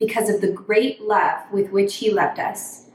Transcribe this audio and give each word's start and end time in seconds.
because 0.00 0.30
of 0.30 0.40
the 0.40 0.50
great 0.50 1.02
love 1.02 1.40
with 1.52 1.70
which 1.70 1.96
he 1.96 2.10
loved 2.10 2.40
us, 2.40 2.86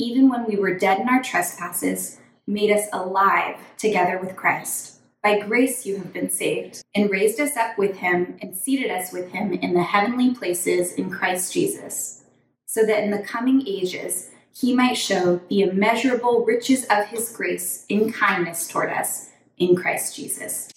even 0.00 0.28
when 0.28 0.46
we 0.46 0.56
were 0.56 0.76
dead 0.76 0.98
in 0.98 1.08
our 1.08 1.22
trespasses, 1.22 2.18
made 2.46 2.72
us 2.72 2.88
alive 2.92 3.56
together 3.78 4.18
with 4.18 4.34
Christ. 4.34 4.98
By 5.22 5.38
grace 5.38 5.86
you 5.86 5.96
have 5.96 6.12
been 6.12 6.30
saved, 6.30 6.82
and 6.94 7.10
raised 7.10 7.38
us 7.38 7.56
up 7.56 7.78
with 7.78 7.98
him, 7.98 8.36
and 8.42 8.56
seated 8.56 8.90
us 8.90 9.12
with 9.12 9.30
him 9.30 9.52
in 9.52 9.74
the 9.74 9.82
heavenly 9.82 10.34
places 10.34 10.92
in 10.94 11.10
Christ 11.10 11.52
Jesus, 11.52 12.24
so 12.66 12.84
that 12.84 13.04
in 13.04 13.10
the 13.10 13.22
coming 13.22 13.64
ages 13.66 14.30
he 14.52 14.74
might 14.74 14.94
show 14.94 15.40
the 15.48 15.62
immeasurable 15.62 16.44
riches 16.44 16.84
of 16.90 17.06
his 17.06 17.30
grace 17.30 17.86
in 17.88 18.12
kindness 18.12 18.68
toward 18.68 18.90
us 18.90 19.30
in 19.58 19.76
Christ 19.76 20.16
Jesus. 20.16 20.70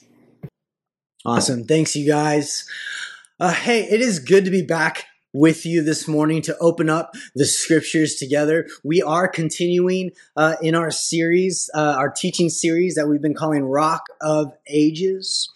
Awesome. 1.26 1.66
Thanks, 1.66 1.96
you 1.96 2.08
guys. 2.08 2.66
Uh, 3.40 3.54
hey, 3.54 3.84
it 3.84 4.02
is 4.02 4.20
good 4.20 4.46
to 4.46 4.52
be 4.52 4.66
back 4.66 5.06
with 5.38 5.66
you 5.66 5.84
this 5.84 6.08
morning 6.08 6.42
to 6.42 6.58
open 6.58 6.90
up 6.90 7.14
the 7.36 7.46
scriptures 7.46 8.16
together. 8.16 8.68
We 8.84 9.04
are 9.04 9.28
continuing 9.28 10.12
uh, 10.36 10.56
in 10.62 10.74
our 10.74 10.90
series, 10.90 11.70
uh, 11.76 11.96
our 11.98 12.10
teaching 12.10 12.50
series 12.50 12.96
that 12.96 13.08
we've 13.08 13.22
been 13.22 13.36
calling 13.36 13.64
Rock 13.64 14.08
of 14.20 14.52
Ages. 14.68 15.50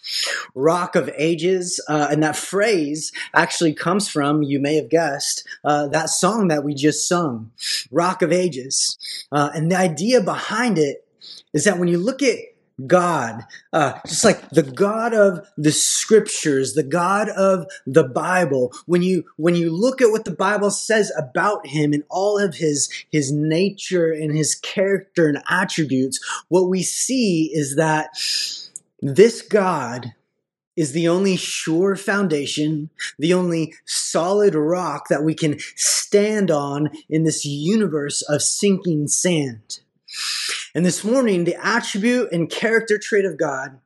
Rock 0.54 0.94
of 0.94 1.10
Ages. 1.16 1.84
Uh, 1.88 2.08
and 2.10 2.22
that 2.22 2.36
phrase 2.36 3.10
actually 3.34 3.74
comes 3.74 4.08
from, 4.08 4.42
you 4.42 4.60
may 4.60 4.76
have 4.76 4.88
guessed, 4.88 5.46
uh, 5.64 5.88
that 5.88 6.10
song 6.10 6.48
that 6.48 6.62
we 6.62 6.74
just 6.74 7.08
sung, 7.08 7.50
Rock 7.90 8.22
of 8.22 8.32
Ages. 8.32 8.96
Uh, 9.32 9.50
and 9.52 9.70
the 9.70 9.76
idea 9.76 10.20
behind 10.20 10.78
it 10.78 11.04
is 11.52 11.64
that 11.64 11.78
when 11.78 11.88
you 11.88 11.98
look 11.98 12.22
at 12.22 12.38
God, 12.86 13.44
uh, 13.72 13.98
just 14.06 14.24
like 14.24 14.48
the 14.50 14.62
God 14.62 15.14
of 15.14 15.46
the 15.56 15.72
scriptures, 15.72 16.74
the 16.74 16.82
God 16.82 17.28
of 17.30 17.66
the 17.86 18.04
Bible. 18.04 18.72
When 18.86 19.02
you, 19.02 19.24
when 19.36 19.54
you 19.54 19.70
look 19.70 20.00
at 20.00 20.10
what 20.10 20.24
the 20.24 20.30
Bible 20.30 20.70
says 20.70 21.12
about 21.16 21.66
him 21.66 21.92
and 21.92 22.04
all 22.08 22.38
of 22.38 22.56
his, 22.56 22.88
his 23.10 23.32
nature 23.32 24.10
and 24.10 24.36
his 24.36 24.54
character 24.54 25.28
and 25.28 25.42
attributes, 25.48 26.18
what 26.48 26.68
we 26.68 26.82
see 26.82 27.50
is 27.52 27.76
that 27.76 28.10
this 29.00 29.42
God 29.42 30.14
is 30.76 30.92
the 30.92 31.08
only 31.08 31.36
sure 31.36 31.96
foundation, 31.96 32.88
the 33.18 33.34
only 33.34 33.74
solid 33.84 34.54
rock 34.54 35.08
that 35.08 35.22
we 35.22 35.34
can 35.34 35.58
stand 35.76 36.50
on 36.50 36.90
in 37.08 37.24
this 37.24 37.44
universe 37.44 38.22
of 38.22 38.42
sinking 38.42 39.06
sand. 39.08 39.80
And 40.74 40.86
this 40.86 41.04
morning, 41.04 41.44
the 41.44 41.56
attribute 41.62 42.32
and 42.32 42.50
character 42.50 42.98
trait 42.98 43.24
of 43.24 43.38
God 43.38 43.78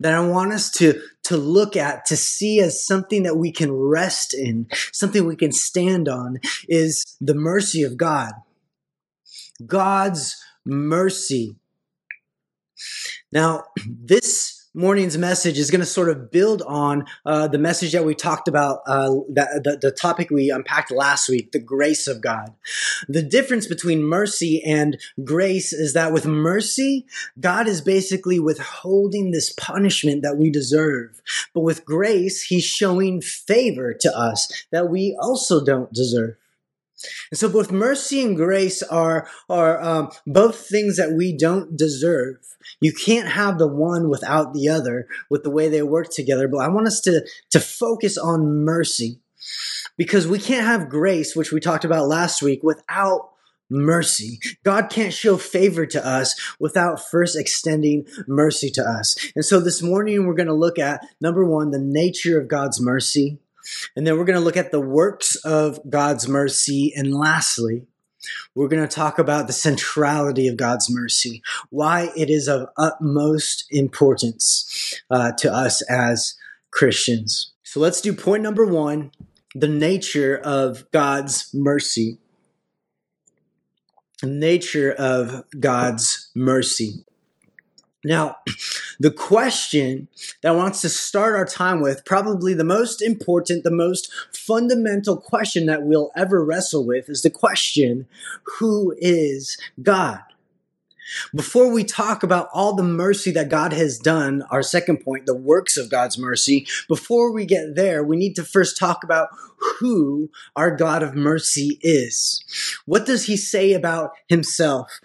that 0.00 0.12
I 0.14 0.26
want 0.26 0.52
us 0.52 0.70
to, 0.72 1.00
to 1.24 1.36
look 1.36 1.76
at, 1.76 2.04
to 2.06 2.16
see 2.16 2.60
as 2.60 2.84
something 2.84 3.22
that 3.22 3.36
we 3.36 3.52
can 3.52 3.72
rest 3.72 4.34
in, 4.34 4.66
something 4.92 5.24
we 5.24 5.36
can 5.36 5.52
stand 5.52 6.08
on, 6.08 6.38
is 6.68 7.16
the 7.20 7.34
mercy 7.34 7.82
of 7.82 7.96
God. 7.96 8.32
God's 9.64 10.36
mercy. 10.64 11.56
Now, 13.30 13.64
this 13.86 14.61
morning's 14.74 15.18
message 15.18 15.58
is 15.58 15.70
going 15.70 15.80
to 15.80 15.86
sort 15.86 16.08
of 16.08 16.30
build 16.30 16.62
on 16.62 17.04
uh, 17.26 17.48
the 17.48 17.58
message 17.58 17.92
that 17.92 18.04
we 18.04 18.14
talked 18.14 18.48
about, 18.48 18.80
uh, 18.86 19.16
that, 19.28 19.62
the, 19.64 19.78
the 19.80 19.90
topic 19.90 20.30
we 20.30 20.50
unpacked 20.50 20.90
last 20.90 21.28
week, 21.28 21.52
the 21.52 21.58
grace 21.58 22.06
of 22.06 22.20
God. 22.20 22.52
The 23.08 23.22
difference 23.22 23.66
between 23.66 24.02
mercy 24.02 24.62
and 24.64 24.98
grace 25.22 25.72
is 25.72 25.92
that 25.92 26.12
with 26.12 26.26
mercy, 26.26 27.06
God 27.38 27.68
is 27.68 27.80
basically 27.80 28.38
withholding 28.38 29.30
this 29.30 29.52
punishment 29.52 30.22
that 30.22 30.36
we 30.36 30.50
deserve. 30.50 31.20
But 31.54 31.60
with 31.60 31.84
grace, 31.84 32.42
He's 32.42 32.64
showing 32.64 33.20
favor 33.20 33.92
to 33.94 34.16
us 34.16 34.66
that 34.70 34.88
we 34.88 35.16
also 35.20 35.64
don't 35.64 35.92
deserve. 35.92 36.36
And 37.30 37.38
so 37.38 37.48
both 37.48 37.70
mercy 37.70 38.22
and 38.22 38.36
grace 38.36 38.82
are, 38.82 39.28
are 39.48 39.80
um, 39.80 40.10
both 40.26 40.66
things 40.66 40.96
that 40.96 41.12
we 41.12 41.36
don't 41.36 41.76
deserve. 41.76 42.36
You 42.80 42.92
can't 42.92 43.28
have 43.28 43.58
the 43.58 43.68
one 43.68 44.08
without 44.08 44.54
the 44.54 44.68
other 44.68 45.06
with 45.30 45.42
the 45.42 45.50
way 45.50 45.68
they 45.68 45.82
work 45.82 46.10
together. 46.10 46.48
But 46.48 46.58
I 46.58 46.68
want 46.68 46.86
us 46.86 47.00
to, 47.02 47.26
to 47.50 47.60
focus 47.60 48.16
on 48.16 48.64
mercy 48.64 49.20
because 49.96 50.26
we 50.26 50.38
can't 50.38 50.66
have 50.66 50.88
grace, 50.88 51.34
which 51.34 51.52
we 51.52 51.60
talked 51.60 51.84
about 51.84 52.08
last 52.08 52.42
week, 52.42 52.62
without 52.62 53.30
mercy. 53.70 54.38
God 54.64 54.90
can't 54.90 55.12
show 55.12 55.36
favor 55.36 55.86
to 55.86 56.06
us 56.06 56.38
without 56.60 57.00
first 57.00 57.36
extending 57.38 58.06
mercy 58.26 58.70
to 58.70 58.82
us. 58.82 59.16
And 59.34 59.44
so 59.44 59.60
this 59.60 59.82
morning 59.82 60.26
we're 60.26 60.34
going 60.34 60.46
to 60.46 60.54
look 60.54 60.78
at 60.78 61.06
number 61.20 61.44
one, 61.44 61.70
the 61.70 61.78
nature 61.78 62.38
of 62.38 62.48
God's 62.48 62.80
mercy. 62.80 63.38
And 63.96 64.06
then 64.06 64.16
we're 64.16 64.24
going 64.24 64.38
to 64.38 64.44
look 64.44 64.56
at 64.56 64.70
the 64.70 64.80
works 64.80 65.36
of 65.36 65.78
God's 65.88 66.28
mercy. 66.28 66.92
And 66.94 67.14
lastly, 67.14 67.86
we're 68.54 68.68
going 68.68 68.86
to 68.86 68.94
talk 68.94 69.18
about 69.18 69.46
the 69.46 69.52
centrality 69.52 70.48
of 70.48 70.56
God's 70.56 70.88
mercy, 70.90 71.42
why 71.70 72.10
it 72.16 72.30
is 72.30 72.48
of 72.48 72.68
utmost 72.76 73.64
importance 73.70 75.00
uh, 75.10 75.32
to 75.38 75.52
us 75.52 75.82
as 75.90 76.34
Christians. 76.70 77.52
So 77.62 77.80
let's 77.80 78.00
do 78.00 78.12
point 78.12 78.42
number 78.42 78.66
one 78.66 79.10
the 79.54 79.68
nature 79.68 80.40
of 80.42 80.90
God's 80.92 81.50
mercy. 81.52 82.18
The 84.22 84.28
nature 84.28 84.92
of 84.92 85.44
God's 85.58 86.30
mercy. 86.34 87.04
Now, 88.04 88.36
the 89.00 89.10
question 89.10 90.08
that 90.42 90.56
wants 90.56 90.80
to 90.82 90.88
start 90.88 91.36
our 91.36 91.44
time 91.44 91.80
with, 91.80 92.04
probably 92.04 92.54
the 92.54 92.64
most 92.64 93.02
important, 93.02 93.64
the 93.64 93.70
most 93.70 94.12
fundamental 94.32 95.16
question 95.16 95.66
that 95.66 95.82
we'll 95.82 96.10
ever 96.16 96.44
wrestle 96.44 96.86
with, 96.86 97.08
is 97.08 97.22
the 97.22 97.30
question 97.30 98.06
Who 98.58 98.94
is 98.98 99.58
God? 99.82 100.20
Before 101.34 101.70
we 101.70 101.84
talk 101.84 102.22
about 102.22 102.48
all 102.52 102.74
the 102.74 102.82
mercy 102.82 103.30
that 103.32 103.48
God 103.48 103.72
has 103.72 103.98
done, 103.98 104.42
our 104.50 104.62
second 104.62 104.98
point, 104.98 105.26
the 105.26 105.34
works 105.34 105.76
of 105.76 105.90
God's 105.90 106.18
mercy, 106.18 106.66
before 106.88 107.32
we 107.32 107.44
get 107.44 107.74
there, 107.74 108.02
we 108.02 108.16
need 108.16 108.34
to 108.36 108.44
first 108.44 108.78
talk 108.78 109.04
about 109.04 109.28
who 109.78 110.30
our 110.56 110.74
God 110.74 111.02
of 111.02 111.14
mercy 111.14 111.78
is. 111.82 112.42
What 112.86 113.04
does 113.04 113.26
he 113.26 113.36
say 113.36 113.72
about 113.72 114.12
himself? 114.28 115.00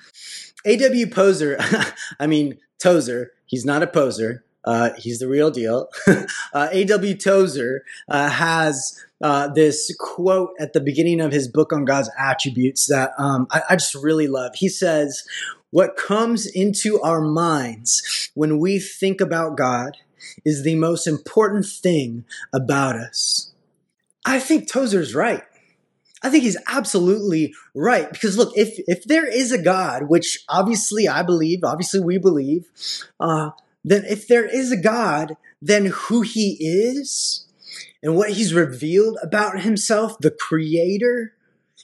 A.W. 0.67 1.07
Poser, 1.07 1.57
I 2.19 2.27
mean, 2.27 2.59
Tozer, 2.77 3.31
he's 3.45 3.65
not 3.65 3.83
a 3.83 3.87
poser. 3.87 4.43
Uh, 4.65 4.91
he's 4.97 5.19
the 5.19 5.29
real 5.29 5.49
deal. 5.49 5.87
uh, 6.53 6.67
A.W. 6.71 7.15
Tozer 7.15 7.85
uh, 8.09 8.29
has 8.29 9.01
uh, 9.21 9.47
this 9.47 9.95
quote 9.97 10.49
at 10.59 10.73
the 10.73 10.81
beginning 10.81 11.21
of 11.21 11.31
his 11.31 11.47
book 11.47 11.71
on 11.71 11.85
God's 11.85 12.09
attributes 12.19 12.87
that 12.87 13.11
um, 13.17 13.47
I, 13.49 13.61
I 13.69 13.75
just 13.77 13.95
really 13.95 14.27
love. 14.27 14.55
He 14.55 14.67
says, 14.67 15.23
What 15.69 15.95
comes 15.95 16.45
into 16.45 17.01
our 17.01 17.21
minds 17.21 18.29
when 18.33 18.59
we 18.59 18.77
think 18.77 19.21
about 19.21 19.55
God 19.55 19.95
is 20.43 20.63
the 20.63 20.75
most 20.75 21.07
important 21.07 21.65
thing 21.65 22.25
about 22.53 22.97
us. 22.97 23.53
I 24.25 24.39
think 24.39 24.69
Tozer's 24.69 25.15
right. 25.15 25.43
I 26.23 26.29
think 26.29 26.43
he's 26.43 26.57
absolutely 26.67 27.53
right 27.75 28.11
because 28.11 28.37
look, 28.37 28.53
if 28.55 28.79
if 28.87 29.03
there 29.03 29.25
is 29.25 29.51
a 29.51 29.61
God, 29.61 30.09
which 30.09 30.43
obviously 30.49 31.07
I 31.07 31.21
believe, 31.23 31.63
obviously 31.63 31.99
we 31.99 32.17
believe, 32.17 32.67
uh, 33.19 33.51
then 33.83 34.03
if 34.05 34.27
there 34.27 34.45
is 34.45 34.71
a 34.71 34.77
God, 34.77 35.37
then 35.61 35.87
who 35.87 36.21
He 36.21 36.57
is 36.59 37.45
and 38.01 38.15
what 38.15 38.31
He's 38.31 38.53
revealed 38.53 39.17
about 39.21 39.61
Himself, 39.61 40.17
the 40.19 40.31
Creator, 40.31 41.33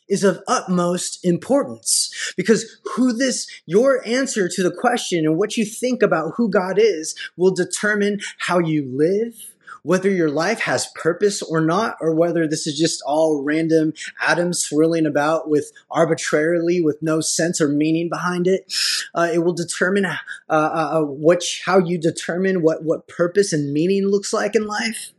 is 0.10 0.24
of 0.24 0.42
utmost 0.48 1.24
importance. 1.24 2.34
Because 2.36 2.80
who 2.96 3.14
this 3.14 3.48
your 3.66 4.06
answer 4.06 4.50
to 4.50 4.64
the 4.64 4.72
question 4.72 5.26
and 5.26 5.38
what 5.38 5.58
you 5.58 5.66
think 5.66 6.02
about 6.02 6.34
who 6.36 6.50
God 6.50 6.78
is 6.78 7.16
will 7.38 7.54
determine 7.54 8.20
how 8.38 8.60
you 8.60 8.86
live 8.92 9.53
whether 9.84 10.10
your 10.10 10.30
life 10.30 10.62
has 10.62 10.88
purpose 10.96 11.42
or 11.42 11.62
not, 11.62 11.98
or 12.02 12.16
whether 12.16 12.48
this 12.48 12.66
is 12.66 12.78
just 12.78 13.02
all 13.06 13.44
random 13.44 13.94
atoms 14.22 14.64
swirling 14.64 15.06
about 15.06 15.50
with 15.50 15.72
arbitrarily 15.92 16.82
with 16.82 17.02
no 17.02 17.22
sense 17.22 17.62
or 17.62 17.68
meaning 17.68 18.10
behind 18.10 18.48
it. 18.48 18.74
Uh, 19.14 19.30
it 19.32 19.40
will 19.40 19.54
determine 19.54 20.06
uh, 20.06 20.18
uh, 20.50 21.04
uh 21.04 21.36
how 21.66 21.78
you 21.78 21.98
determine 21.98 22.62
what 22.62 22.84
what 22.84 23.08
purpose 23.08 23.54
and 23.54 23.72
meaning 23.72 24.06
looks 24.08 24.34
like 24.34 24.56
in 24.56 24.66
life. 24.66 25.12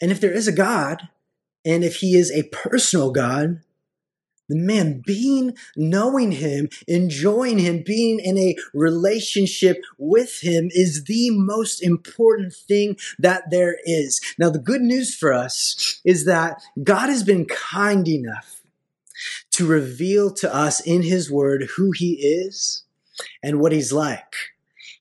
And 0.00 0.12
if 0.12 0.20
there 0.20 0.32
is 0.32 0.46
a 0.46 0.52
God, 0.52 1.08
And 1.64 1.84
if 1.84 1.96
he 1.96 2.16
is 2.16 2.30
a 2.30 2.44
personal 2.44 3.10
God, 3.10 3.60
man 4.56 5.02
being, 5.04 5.56
knowing 5.76 6.32
him, 6.32 6.68
enjoying 6.86 7.58
him, 7.58 7.82
being 7.84 8.18
in 8.20 8.38
a 8.38 8.56
relationship 8.74 9.82
with 9.98 10.40
him 10.42 10.70
is 10.72 11.04
the 11.04 11.30
most 11.30 11.82
important 11.82 12.54
thing 12.54 12.96
that 13.18 13.50
there 13.50 13.76
is. 13.84 14.20
Now, 14.38 14.50
the 14.50 14.58
good 14.58 14.82
news 14.82 15.14
for 15.14 15.32
us 15.32 16.00
is 16.04 16.24
that 16.24 16.62
God 16.82 17.08
has 17.08 17.22
been 17.22 17.46
kind 17.46 18.06
enough 18.08 18.62
to 19.52 19.66
reveal 19.66 20.32
to 20.32 20.54
us 20.54 20.80
in 20.80 21.02
his 21.02 21.30
word 21.30 21.68
who 21.76 21.90
he 21.92 22.14
is 22.14 22.84
and 23.42 23.60
what 23.60 23.72
he's 23.72 23.92
like. 23.92 24.34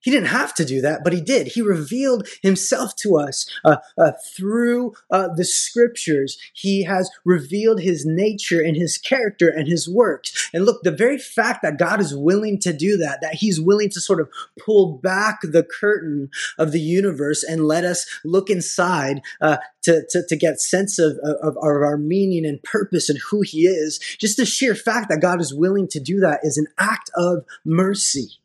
He 0.01 0.11
didn't 0.11 0.29
have 0.29 0.53
to 0.55 0.65
do 0.65 0.81
that, 0.81 1.03
but 1.03 1.13
he 1.13 1.21
did. 1.21 1.47
He 1.47 1.61
revealed 1.61 2.27
himself 2.41 2.95
to 2.97 3.17
us 3.17 3.49
uh, 3.65 3.77
uh, 3.97 4.11
through 4.35 4.93
uh, 5.11 5.29
the 5.35 5.45
scriptures. 5.45 6.37
He 6.53 6.83
has 6.83 7.09
revealed 7.25 7.81
his 7.81 8.05
nature 8.05 8.61
and 8.61 8.75
his 8.75 8.97
character 8.97 9.49
and 9.49 9.67
his 9.67 9.89
works. 9.89 10.49
And 10.53 10.65
look, 10.65 10.83
the 10.83 10.91
very 10.91 11.17
fact 11.17 11.61
that 11.63 11.79
God 11.79 11.99
is 11.99 12.15
willing 12.15 12.59
to 12.59 12.73
do 12.73 12.97
that, 12.97 13.21
that 13.21 13.35
he's 13.35 13.59
willing 13.59 13.89
to 13.89 14.01
sort 14.01 14.21
of 14.21 14.29
pull 14.63 14.97
back 14.97 15.39
the 15.41 15.63
curtain 15.63 16.29
of 16.57 16.71
the 16.71 16.79
universe 16.79 17.43
and 17.43 17.65
let 17.65 17.83
us 17.83 18.05
look 18.23 18.49
inside 18.49 19.21
uh, 19.41 19.57
to, 19.83 20.03
to, 20.09 20.23
to, 20.27 20.35
get 20.35 20.59
sense 20.59 20.99
of, 20.99 21.17
of, 21.23 21.55
of 21.57 21.57
our 21.57 21.97
meaning 21.97 22.45
and 22.45 22.61
purpose 22.61 23.09
and 23.09 23.19
who 23.29 23.41
he 23.41 23.65
is, 23.65 23.99
just 24.19 24.37
the 24.37 24.45
sheer 24.45 24.75
fact 24.75 25.09
that 25.09 25.21
God 25.21 25.41
is 25.41 25.53
willing 25.53 25.87
to 25.89 25.99
do 25.99 26.19
that 26.19 26.41
is 26.43 26.57
an 26.57 26.67
act 26.77 27.09
of 27.15 27.45
mercy. 27.65 28.39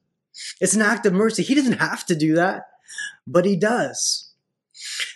It's 0.61 0.75
an 0.75 0.83
act 0.83 1.07
of 1.07 1.13
mercy. 1.13 1.43
He 1.43 1.55
doesn't 1.55 1.79
have 1.79 2.07
to 2.07 2.15
do 2.15 2.35
that, 2.35 2.69
but 3.27 3.45
he 3.45 3.57
does. 3.57 4.31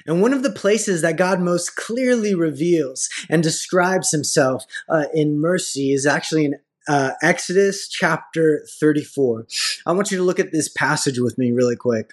And 0.06 0.22
one 0.22 0.32
of 0.32 0.42
the 0.42 0.52
places 0.52 1.02
that 1.02 1.16
God 1.16 1.40
most 1.40 1.76
clearly 1.76 2.34
reveals 2.34 3.08
and 3.28 3.42
describes 3.42 4.10
himself 4.10 4.64
uh, 4.88 5.04
in 5.12 5.40
mercy 5.40 5.92
is 5.92 6.06
actually 6.06 6.44
in 6.44 6.54
uh, 6.88 7.12
Exodus 7.22 7.88
chapter 7.88 8.64
34. 8.78 9.46
I 9.86 9.92
want 9.92 10.10
you 10.10 10.18
to 10.18 10.24
look 10.24 10.38
at 10.38 10.52
this 10.52 10.68
passage 10.68 11.18
with 11.18 11.36
me 11.36 11.50
really 11.50 11.76
quick 11.76 12.12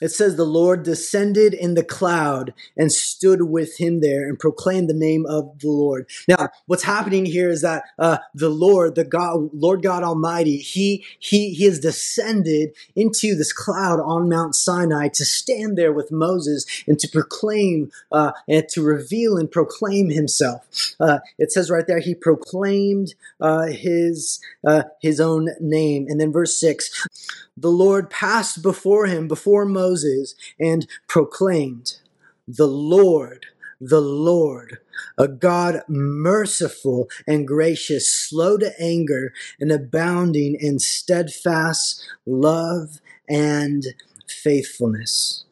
it 0.00 0.10
says 0.10 0.36
the 0.36 0.44
Lord 0.44 0.82
descended 0.82 1.54
in 1.54 1.74
the 1.74 1.84
cloud 1.84 2.54
and 2.76 2.92
stood 2.92 3.42
with 3.42 3.78
him 3.78 4.00
there 4.00 4.28
and 4.28 4.38
proclaimed 4.38 4.88
the 4.88 4.94
name 4.94 5.26
of 5.26 5.58
the 5.58 5.70
Lord. 5.70 6.08
Now, 6.28 6.48
what's 6.66 6.84
happening 6.84 7.26
here 7.26 7.50
is 7.50 7.62
that 7.62 7.84
uh, 7.98 8.18
the 8.34 8.48
Lord, 8.48 8.94
the 8.94 9.04
God, 9.04 9.50
Lord 9.52 9.82
God 9.82 10.02
Almighty, 10.02 10.58
he 10.58 11.04
he 11.18 11.50
he 11.54 11.64
has 11.64 11.80
descended 11.80 12.70
into 12.94 13.34
this 13.34 13.52
cloud 13.52 14.00
on 14.00 14.28
Mount 14.28 14.54
Sinai 14.54 15.08
to 15.08 15.24
stand 15.24 15.76
there 15.76 15.92
with 15.92 16.12
Moses 16.12 16.66
and 16.86 16.98
to 16.98 17.08
proclaim 17.08 17.90
uh, 18.12 18.32
and 18.48 18.68
to 18.70 18.82
reveal 18.82 19.36
and 19.36 19.50
proclaim 19.50 20.10
Himself. 20.10 20.94
Uh, 21.00 21.18
it 21.38 21.52
says 21.52 21.70
right 21.70 21.86
there, 21.86 22.00
He 22.00 22.14
proclaimed 22.14 23.14
uh, 23.40 23.66
His 23.66 24.40
uh, 24.66 24.84
His 25.00 25.20
own 25.20 25.50
name, 25.60 26.06
and 26.08 26.20
then 26.20 26.32
verse 26.32 26.58
six 26.58 27.06
the 27.60 27.70
Lord 27.70 28.08
passed 28.08 28.62
before 28.62 29.06
him, 29.06 29.26
before 29.26 29.64
Moses, 29.64 29.87
and 30.60 30.86
proclaimed, 31.08 31.98
The 32.46 32.68
Lord, 32.68 33.46
the 33.80 34.00
Lord, 34.00 34.78
a 35.18 35.28
God 35.28 35.82
merciful 35.88 37.08
and 37.26 37.46
gracious, 37.46 38.12
slow 38.12 38.56
to 38.58 38.72
anger, 38.80 39.32
and 39.60 39.70
abounding 39.72 40.56
in 40.60 40.78
steadfast 40.78 42.02
love 42.26 43.00
and 43.28 43.84
faithfulness. 44.26 45.44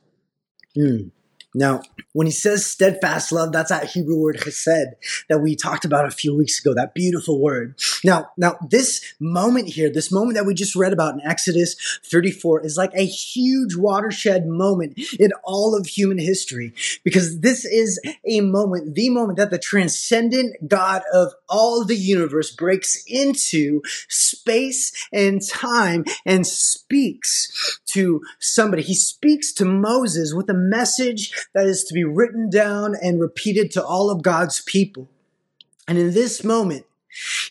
Mm. 0.77 1.11
Now, 1.57 1.81
when 2.13 2.27
he 2.27 2.33
says 2.33 2.67
steadfast 2.67 3.33
love, 3.33 3.51
that's 3.51 3.71
that 3.71 3.89
Hebrew 3.91 4.19
word 4.19 4.37
chesed 4.37 4.93
that 5.31 5.39
we 5.39 5.57
talked 5.57 5.87
about 5.87 6.05
a 6.05 6.11
few 6.11 6.37
weeks 6.37 6.61
ago, 6.61 6.75
that 6.75 6.95
beautiful 6.95 7.41
word. 7.41 7.79
Now, 8.05 8.29
now 8.37 8.59
this 8.69 9.03
moment 9.19 9.69
here, 9.69 9.91
this 9.91 10.13
moment 10.13 10.37
that 10.37 10.45
we 10.45 10.53
just 10.53 10.77
read 10.77 10.93
about 10.93 11.15
in 11.15 11.21
Exodus 11.27 11.99
34 12.05 12.65
is 12.67 12.77
like 12.77 12.93
a 12.95 13.07
huge 13.07 13.75
watershed 13.75 14.47
moment 14.47 14.99
in 15.19 15.31
all 15.45 15.75
of 15.75 15.87
human 15.87 16.19
history 16.19 16.75
because 17.05 17.41
this 17.41 17.65
is 17.65 17.99
a 18.29 18.43
moment, 18.43 18.95
the 18.95 19.09
moment 19.09 19.39
that 19.39 19.51
the 19.51 19.59
transcendent 19.59 20.69
God 20.69 21.03
of 21.15 21.33
all 21.49 21.85
the 21.85 21.97
universe 21.97 22.51
breaks 22.51 23.03
into 23.07 23.81
space 24.09 25.09
and 25.11 25.41
time 25.47 26.05
and 26.27 26.47
speaks 26.47 27.81
to 27.87 28.21
somebody. 28.41 28.83
He 28.83 28.95
speaks 28.95 29.53
to 29.55 29.65
Moses 29.65 30.35
with 30.35 30.51
a 30.51 30.55
message 30.55 31.46
that 31.55 31.67
is 31.67 31.85
to 31.85 31.95
be 31.95 32.05
written 32.05 32.51
down 32.51 32.95
and 33.01 33.21
repeated 33.21 33.71
to 33.73 33.85
all 33.85 34.11
of 34.11 34.23
God's 34.23 34.61
people. 34.61 35.09
And 35.89 35.99
in 35.99 36.13
this 36.13 36.43
moment, 36.43 36.85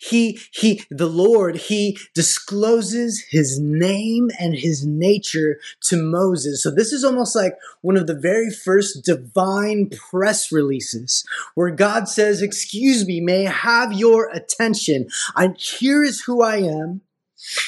he, 0.02 0.40
he, 0.52 0.84
the 0.90 1.08
Lord, 1.08 1.56
he 1.56 1.98
discloses 2.14 3.26
his 3.30 3.60
name 3.60 4.30
and 4.40 4.54
his 4.54 4.86
nature 4.86 5.60
to 5.84 5.98
Moses. 5.98 6.62
So 6.62 6.70
this 6.70 6.94
is 6.94 7.04
almost 7.04 7.36
like 7.36 7.58
one 7.82 7.98
of 7.98 8.06
the 8.06 8.14
very 8.14 8.52
first 8.52 9.04
divine 9.04 9.90
press 9.90 10.52
releases 10.52 11.26
where 11.56 11.72
God 11.72 12.08
says, 12.08 12.42
excuse 12.42 13.08
me, 13.08 13.22
may 13.22 13.48
I 13.48 13.52
have 13.52 13.94
your 13.94 14.30
attention. 14.30 15.08
I, 15.36 15.54
here 15.58 16.04
is 16.04 16.22
who 16.22 16.44
I 16.44 16.58
am. 16.58 17.02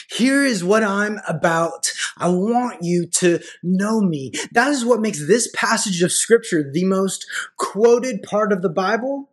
Here 0.10 0.46
is 0.46 0.64
what 0.64 0.84
I'm 0.84 1.20
about. 1.28 1.92
I 2.18 2.30
want 2.30 2.84
you 2.84 3.08
to 3.20 3.40
know 3.64 4.02
me. 4.02 4.32
That 4.52 4.70
is 4.70 4.86
what 4.86 5.02
makes 5.02 5.28
this 5.28 5.50
passage 5.56 6.02
of 6.02 6.12
scripture 6.12 6.70
the 6.72 6.86
most 6.86 7.26
quoted 7.58 8.24
part 8.24 8.52
of 8.52 8.62
the 8.62 8.70
Bible 8.70 9.30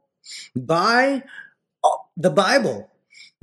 by 0.56 1.22
uh, 1.82 1.88
the 2.16 2.30
Bible 2.30 2.90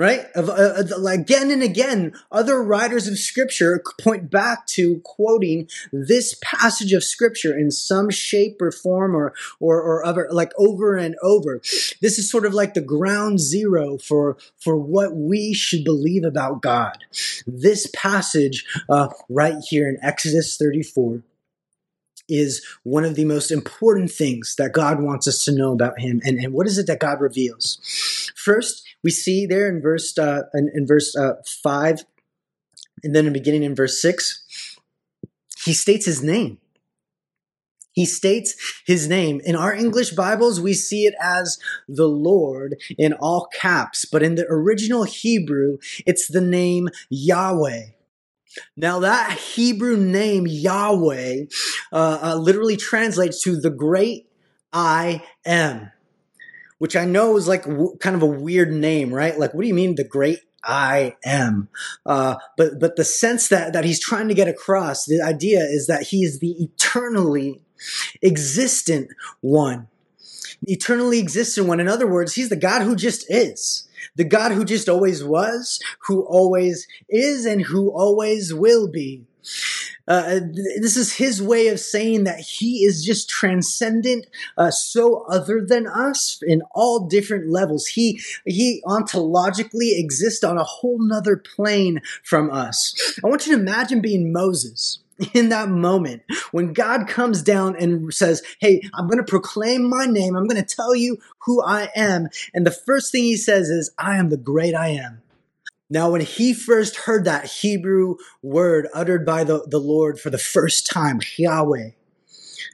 right? 0.01 0.25
Of, 0.33 0.49
uh, 0.49 1.07
again 1.07 1.51
and 1.51 1.61
again, 1.61 2.13
other 2.31 2.63
writers 2.63 3.07
of 3.07 3.19
scripture 3.19 3.83
point 4.01 4.31
back 4.31 4.65
to 4.67 4.99
quoting 5.01 5.69
this 5.93 6.35
passage 6.41 6.91
of 6.91 7.03
scripture 7.03 7.55
in 7.55 7.69
some 7.69 8.09
shape 8.09 8.59
or 8.63 8.71
form 8.71 9.15
or, 9.15 9.35
or, 9.59 9.79
or 9.79 10.03
other, 10.03 10.27
like 10.31 10.53
over 10.57 10.95
and 10.95 11.15
over. 11.21 11.59
This 12.01 12.17
is 12.17 12.31
sort 12.31 12.47
of 12.47 12.53
like 12.55 12.73
the 12.73 12.81
ground 12.81 13.39
zero 13.39 13.99
for, 13.99 14.37
for 14.57 14.75
what 14.75 15.15
we 15.15 15.53
should 15.53 15.83
believe 15.83 16.23
about 16.23 16.63
God. 16.63 16.97
This 17.45 17.87
passage, 17.93 18.65
uh, 18.89 19.09
right 19.29 19.57
here 19.69 19.87
in 19.87 19.99
Exodus 20.01 20.57
34 20.57 21.21
is 22.31 22.65
one 22.83 23.05
of 23.05 23.15
the 23.15 23.25
most 23.25 23.51
important 23.51 24.11
things 24.11 24.55
that 24.57 24.71
God 24.71 25.01
wants 25.01 25.27
us 25.27 25.43
to 25.45 25.51
know 25.51 25.71
about 25.73 25.99
Him. 25.99 26.21
And, 26.23 26.39
and 26.39 26.53
what 26.53 26.67
is 26.67 26.77
it 26.77 26.87
that 26.87 26.99
God 26.99 27.19
reveals? 27.19 27.77
First, 28.35 28.83
we 29.03 29.11
see 29.11 29.45
there 29.45 29.67
in 29.67 29.81
verse 29.81 30.17
uh, 30.17 30.43
in, 30.53 30.71
in 30.73 30.87
verse 30.87 31.15
uh, 31.15 31.33
five, 31.63 32.05
and 33.03 33.15
then 33.15 33.27
in 33.27 33.33
beginning 33.33 33.63
in 33.63 33.75
verse 33.75 34.01
six, 34.01 34.43
He 35.63 35.73
states 35.73 36.05
His 36.05 36.23
name. 36.23 36.57
He 37.93 38.05
states 38.05 38.55
his 38.85 39.09
name. 39.09 39.41
In 39.43 39.55
our 39.55 39.73
English 39.73 40.11
Bibles, 40.11 40.61
we 40.61 40.73
see 40.73 41.05
it 41.05 41.13
as 41.21 41.59
the 41.89 42.07
Lord 42.07 42.75
in 42.97 43.11
all 43.13 43.49
caps, 43.53 44.05
but 44.05 44.23
in 44.23 44.35
the 44.35 44.45
original 44.49 45.03
Hebrew, 45.03 45.77
it's 46.05 46.29
the 46.29 46.41
name 46.41 46.87
Yahweh. 47.09 47.87
Now, 48.75 48.99
that 48.99 49.37
Hebrew 49.37 49.97
name, 49.97 50.45
Yahweh, 50.47 51.45
uh, 51.91 52.19
uh, 52.21 52.35
literally 52.35 52.77
translates 52.77 53.41
to 53.43 53.59
the 53.59 53.69
great 53.69 54.27
I 54.73 55.23
am, 55.45 55.91
which 56.77 56.95
I 56.95 57.05
know 57.05 57.37
is 57.37 57.47
like 57.47 57.65
w- 57.65 57.97
kind 57.99 58.15
of 58.15 58.21
a 58.21 58.27
weird 58.27 58.71
name, 58.71 59.13
right? 59.13 59.37
Like, 59.37 59.53
what 59.53 59.61
do 59.61 59.67
you 59.67 59.73
mean, 59.73 59.95
the 59.95 60.03
great 60.03 60.39
I 60.63 61.15
am. 61.25 61.69
Uh, 62.05 62.35
but 62.57 62.79
but 62.79 62.95
the 62.95 63.03
sense 63.03 63.47
that 63.47 63.73
that 63.73 63.85
he's 63.85 63.99
trying 63.99 64.27
to 64.27 64.33
get 64.33 64.47
across, 64.47 65.05
the 65.05 65.21
idea 65.21 65.59
is 65.59 65.87
that 65.87 66.03
he 66.03 66.23
is 66.23 66.39
the 66.39 66.51
eternally 66.51 67.61
existent 68.21 69.09
one, 69.41 69.87
eternally 70.63 71.19
existent 71.19 71.67
one. 71.67 71.79
In 71.79 71.87
other 71.87 72.07
words, 72.07 72.35
he's 72.35 72.49
the 72.49 72.55
God 72.55 72.83
who 72.83 72.95
just 72.95 73.25
is 73.29 73.87
the 74.15 74.23
God 74.23 74.51
who 74.51 74.65
just 74.65 74.89
always 74.89 75.23
was, 75.23 75.79
who 76.07 76.21
always 76.23 76.87
is, 77.09 77.45
and 77.45 77.61
who 77.61 77.89
always 77.89 78.53
will 78.53 78.87
be. 78.87 79.25
Uh, 80.07 80.39
this 80.53 80.97
is 80.97 81.13
his 81.13 81.41
way 81.41 81.67
of 81.67 81.79
saying 81.79 82.25
that 82.25 82.39
he 82.39 82.83
is 82.83 83.03
just 83.03 83.29
transcendent, 83.29 84.25
uh, 84.57 84.69
so 84.69 85.25
other 85.29 85.63
than 85.65 85.87
us 85.87 86.41
in 86.45 86.61
all 86.75 87.07
different 87.07 87.49
levels. 87.49 87.87
He 87.87 88.19
he 88.45 88.83
ontologically 88.85 89.97
exists 89.97 90.43
on 90.43 90.57
a 90.57 90.63
whole 90.63 90.99
nother 90.99 91.37
plane 91.37 92.01
from 92.23 92.51
us. 92.51 92.93
I 93.23 93.27
want 93.27 93.47
you 93.47 93.55
to 93.55 93.61
imagine 93.61 94.01
being 94.01 94.33
Moses 94.33 94.99
in 95.33 95.49
that 95.49 95.69
moment 95.69 96.23
when 96.51 96.73
God 96.73 97.07
comes 97.07 97.41
down 97.41 97.75
and 97.75 98.13
says, 98.13 98.41
Hey, 98.59 98.81
I'm 98.93 99.07
going 99.07 99.17
to 99.17 99.23
proclaim 99.23 99.89
my 99.89 100.05
name. 100.05 100.35
I'm 100.35 100.47
going 100.47 100.63
to 100.63 100.75
tell 100.75 100.95
you 100.95 101.17
who 101.45 101.61
I 101.63 101.89
am. 101.95 102.27
And 102.53 102.65
the 102.65 102.71
first 102.71 103.11
thing 103.11 103.23
he 103.23 103.37
says 103.37 103.69
is, 103.69 103.91
I 103.97 104.17
am 104.17 104.29
the 104.29 104.37
great 104.37 104.75
I 104.75 104.89
am. 104.89 105.21
Now, 105.89 106.11
when 106.11 106.21
he 106.21 106.53
first 106.53 106.95
heard 106.95 107.25
that 107.25 107.45
Hebrew 107.45 108.15
word 108.41 108.87
uttered 108.93 109.25
by 109.25 109.43
the, 109.43 109.67
the 109.67 109.79
Lord 109.79 110.19
for 110.19 110.29
the 110.29 110.37
first 110.37 110.87
time, 110.87 111.19
Yahweh, 111.37 111.89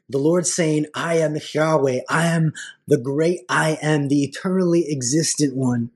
the 0.07 0.17
Lord 0.19 0.45
saying, 0.45 0.85
I 0.93 1.17
am 1.17 1.35
Yahweh, 1.53 2.01
I 2.09 2.27
am 2.27 2.53
the 2.87 2.97
great 2.97 3.41
I 3.49 3.77
am, 3.81 4.07
the 4.07 4.23
eternally 4.23 4.85
existent 4.89 5.55
one. 5.55 5.91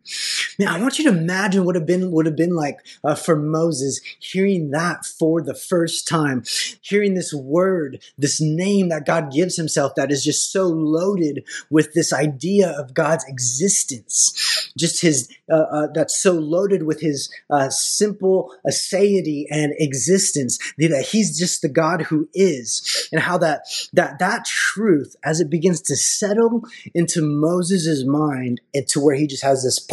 Man, 0.60 0.68
I 0.68 0.80
want 0.82 1.00
you 1.00 1.06
to 1.06 1.18
imagine 1.18 1.64
what 1.64 1.76
have 1.76 1.86
been 1.86 2.12
would 2.12 2.26
have 2.26 2.36
been 2.36 2.56
like 2.56 2.80
uh, 3.04 3.16
for 3.16 3.36
Moses 3.36 4.02
hearing 4.20 4.72
that 4.72 5.06
for 5.06 5.42
the 5.42 5.54
first 5.54 6.08
time, 6.08 6.44
hearing 6.82 7.14
this 7.14 7.34
word, 7.34 8.04
this 8.18 8.42
name 8.42 8.90
that 8.90 9.06
God 9.06 9.32
gives 9.32 9.56
Himself 9.56 9.96
that 9.96 10.12
is 10.12 10.24
just 10.24 10.52
so 10.52 10.68
loaded 10.68 11.46
with 11.70 11.94
this 11.94 12.12
idea 12.12 12.70
of 12.72 12.94
God's 12.94 13.26
existence, 13.28 14.72
just 14.78 15.02
His 15.02 15.30
uh, 15.50 15.56
uh, 15.56 15.88
that's 15.94 16.22
so 16.22 16.34
loaded 16.34 16.84
with 16.84 17.00
His 17.02 17.34
uh, 17.50 17.70
simple 17.70 18.54
aseity 18.68 19.46
and 19.50 19.74
existence 19.78 20.60
that 20.78 21.08
He's 21.12 21.40
just 21.40 21.62
the 21.62 21.70
God 21.70 22.04
who 22.04 22.28
is, 22.34 23.08
and 23.12 23.22
how 23.22 23.38
that 23.38 23.66
that 23.94 24.20
that 24.20 24.46
truth 24.74 25.16
as 25.24 25.40
it 25.40 25.50
begins 25.50 25.82
to 25.82 25.96
settle 25.96 26.64
into 26.94 27.22
Moses' 27.22 28.06
mind 28.06 28.62
and 28.74 28.88
to 28.90 29.00
where 29.00 29.16
he 29.16 29.28
just 29.28 29.44
has 29.44 29.64
this 29.64 29.88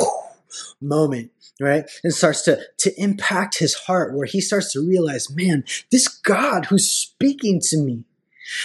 moment 0.80 1.30
right? 1.61 1.90
And 2.04 2.14
starts 2.14 2.42
to 2.42 2.61
to 2.78 3.00
impact 3.00 3.58
his 3.58 3.75
heart 3.75 4.14
where 4.14 4.26
he 4.26 4.40
starts 4.40 4.73
to 4.73 4.87
realize 4.87 5.35
man 5.35 5.64
this 5.90 6.08
god 6.08 6.66
who's 6.66 6.90
speaking 6.90 7.61
to 7.64 7.78
me 7.78 8.04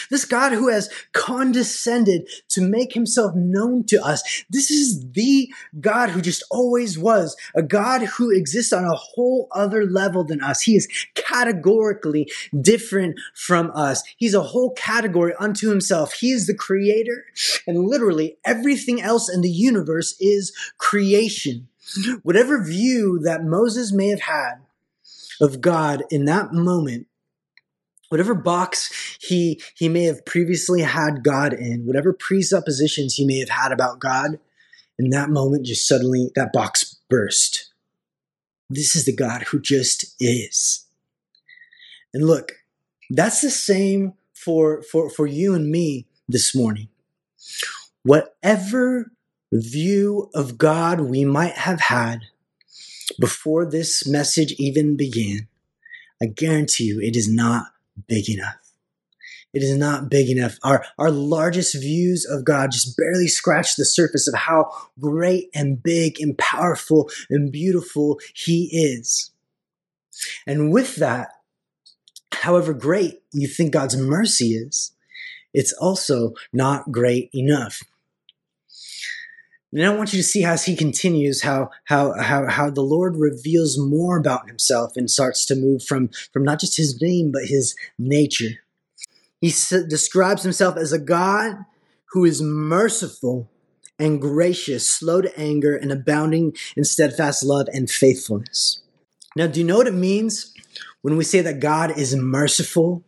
this 0.09 0.25
God 0.25 0.51
who 0.51 0.69
has 0.69 0.89
condescended 1.13 2.27
to 2.49 2.61
make 2.61 2.93
himself 2.93 3.33
known 3.35 3.85
to 3.85 4.03
us. 4.03 4.43
This 4.49 4.71
is 4.71 5.11
the 5.11 5.51
God 5.79 6.09
who 6.09 6.21
just 6.21 6.43
always 6.51 6.97
was, 6.97 7.35
a 7.55 7.61
God 7.61 8.01
who 8.03 8.31
exists 8.31 8.73
on 8.73 8.85
a 8.85 8.95
whole 8.95 9.47
other 9.51 9.85
level 9.85 10.23
than 10.23 10.41
us. 10.41 10.61
He 10.61 10.75
is 10.75 10.87
categorically 11.15 12.31
different 12.59 13.19
from 13.35 13.71
us. 13.75 14.03
He's 14.17 14.33
a 14.33 14.41
whole 14.41 14.71
category 14.71 15.33
unto 15.39 15.69
himself. 15.69 16.13
He 16.13 16.31
is 16.31 16.47
the 16.47 16.53
creator, 16.53 17.25
and 17.67 17.85
literally 17.85 18.37
everything 18.45 19.01
else 19.01 19.29
in 19.33 19.41
the 19.41 19.49
universe 19.49 20.15
is 20.19 20.53
creation. 20.77 21.67
Whatever 22.23 22.63
view 22.63 23.19
that 23.23 23.43
Moses 23.43 23.91
may 23.91 24.07
have 24.09 24.21
had 24.21 24.55
of 25.41 25.61
God 25.61 26.03
in 26.09 26.25
that 26.25 26.53
moment 26.53 27.07
whatever 28.13 28.35
box 28.35 29.17
he 29.19 29.59
he 29.75 29.89
may 29.89 30.03
have 30.03 30.23
previously 30.23 30.83
had 30.83 31.23
God 31.23 31.51
in, 31.51 31.87
whatever 31.87 32.13
presuppositions 32.13 33.15
he 33.15 33.25
may 33.25 33.39
have 33.39 33.49
had 33.49 33.71
about 33.71 33.97
God, 33.97 34.37
in 34.99 35.09
that 35.09 35.31
moment 35.31 35.65
just 35.65 35.87
suddenly 35.87 36.29
that 36.35 36.53
box 36.53 36.95
burst. 37.09 37.73
This 38.69 38.95
is 38.95 39.05
the 39.05 39.15
God 39.15 39.41
who 39.41 39.59
just 39.59 40.15
is. 40.19 40.85
And 42.13 42.27
look, 42.27 42.51
that's 43.09 43.41
the 43.41 43.49
same 43.49 44.13
for 44.31 44.83
for 44.83 45.09
for 45.09 45.25
you 45.25 45.55
and 45.55 45.71
me 45.71 46.05
this 46.29 46.55
morning. 46.55 46.89
Whatever 48.03 49.11
view 49.51 50.29
of 50.35 50.59
God 50.59 51.01
we 51.01 51.25
might 51.25 51.53
have 51.53 51.79
had 51.79 52.25
before 53.19 53.65
this 53.65 54.07
message 54.07 54.51
even 54.59 54.95
began, 54.95 55.47
I 56.21 56.27
guarantee 56.27 56.83
you 56.83 56.99
it 56.99 57.15
is 57.15 57.27
not 57.27 57.72
big 58.07 58.29
enough. 58.29 58.55
It 59.53 59.61
is 59.61 59.77
not 59.77 60.09
big 60.09 60.29
enough. 60.29 60.57
Our, 60.63 60.83
our 60.97 61.11
largest 61.11 61.75
views 61.75 62.25
of 62.25 62.43
God 62.43 62.71
just 62.71 62.97
barely 62.97 63.27
scratch 63.27 63.75
the 63.75 63.85
surface 63.85 64.27
of 64.27 64.33
how 64.33 64.71
great 64.99 65.49
and 65.53 65.81
big 65.81 66.19
and 66.19 66.35
powerful 66.37 67.09
and 67.29 67.51
beautiful 67.51 68.19
He 68.33 68.69
is. 68.73 69.29
And 70.47 70.71
with 70.71 70.95
that, 70.95 71.29
however 72.31 72.73
great 72.73 73.21
you 73.31 73.47
think 73.47 73.73
God's 73.73 73.95
mercy 73.95 74.53
is, 74.53 74.91
it's 75.53 75.73
also 75.73 76.33
not 76.51 76.91
great 76.91 77.29
enough. 77.33 77.83
And 79.73 79.83
I 79.83 79.89
want 79.89 80.13
you 80.13 80.17
to 80.17 80.23
see 80.23 80.43
how 80.43 80.55
he 80.55 80.75
continues, 80.75 81.41
how 81.41 81.71
how 81.85 82.13
how 82.21 82.47
how 82.47 82.69
the 82.69 82.81
Lord 82.81 83.15
reveals 83.17 83.77
more 83.77 84.17
about 84.17 84.47
himself 84.47 84.95
and 84.95 85.09
starts 85.09 85.45
to 85.47 85.55
move 85.55 85.83
from 85.83 86.09
from 86.31 86.43
not 86.43 86.59
just 86.59 86.77
his 86.77 87.01
name 87.01 87.31
but 87.31 87.45
his 87.45 87.75
nature. 87.97 88.59
He 89.41 89.51
describes 89.89 90.43
himself 90.43 90.77
as 90.77 90.93
a 90.93 90.99
God 90.99 91.65
who 92.11 92.23
is 92.23 92.41
merciful 92.41 93.49
and 93.97 94.21
gracious, 94.21 94.89
slow 94.89 95.21
to 95.21 95.39
anger, 95.39 95.75
and 95.75 95.91
abounding 95.91 96.55
in 96.77 96.83
steadfast 96.83 97.43
love 97.43 97.67
and 97.73 97.89
faithfulness. 97.89 98.81
Now, 99.35 99.47
do 99.47 99.59
you 99.59 99.65
know 99.65 99.77
what 99.77 99.87
it 99.87 99.93
means 99.93 100.53
when 101.01 101.17
we 101.17 101.23
say 101.23 101.41
that 101.41 101.59
God 101.59 101.97
is 101.97 102.15
merciful 102.15 103.03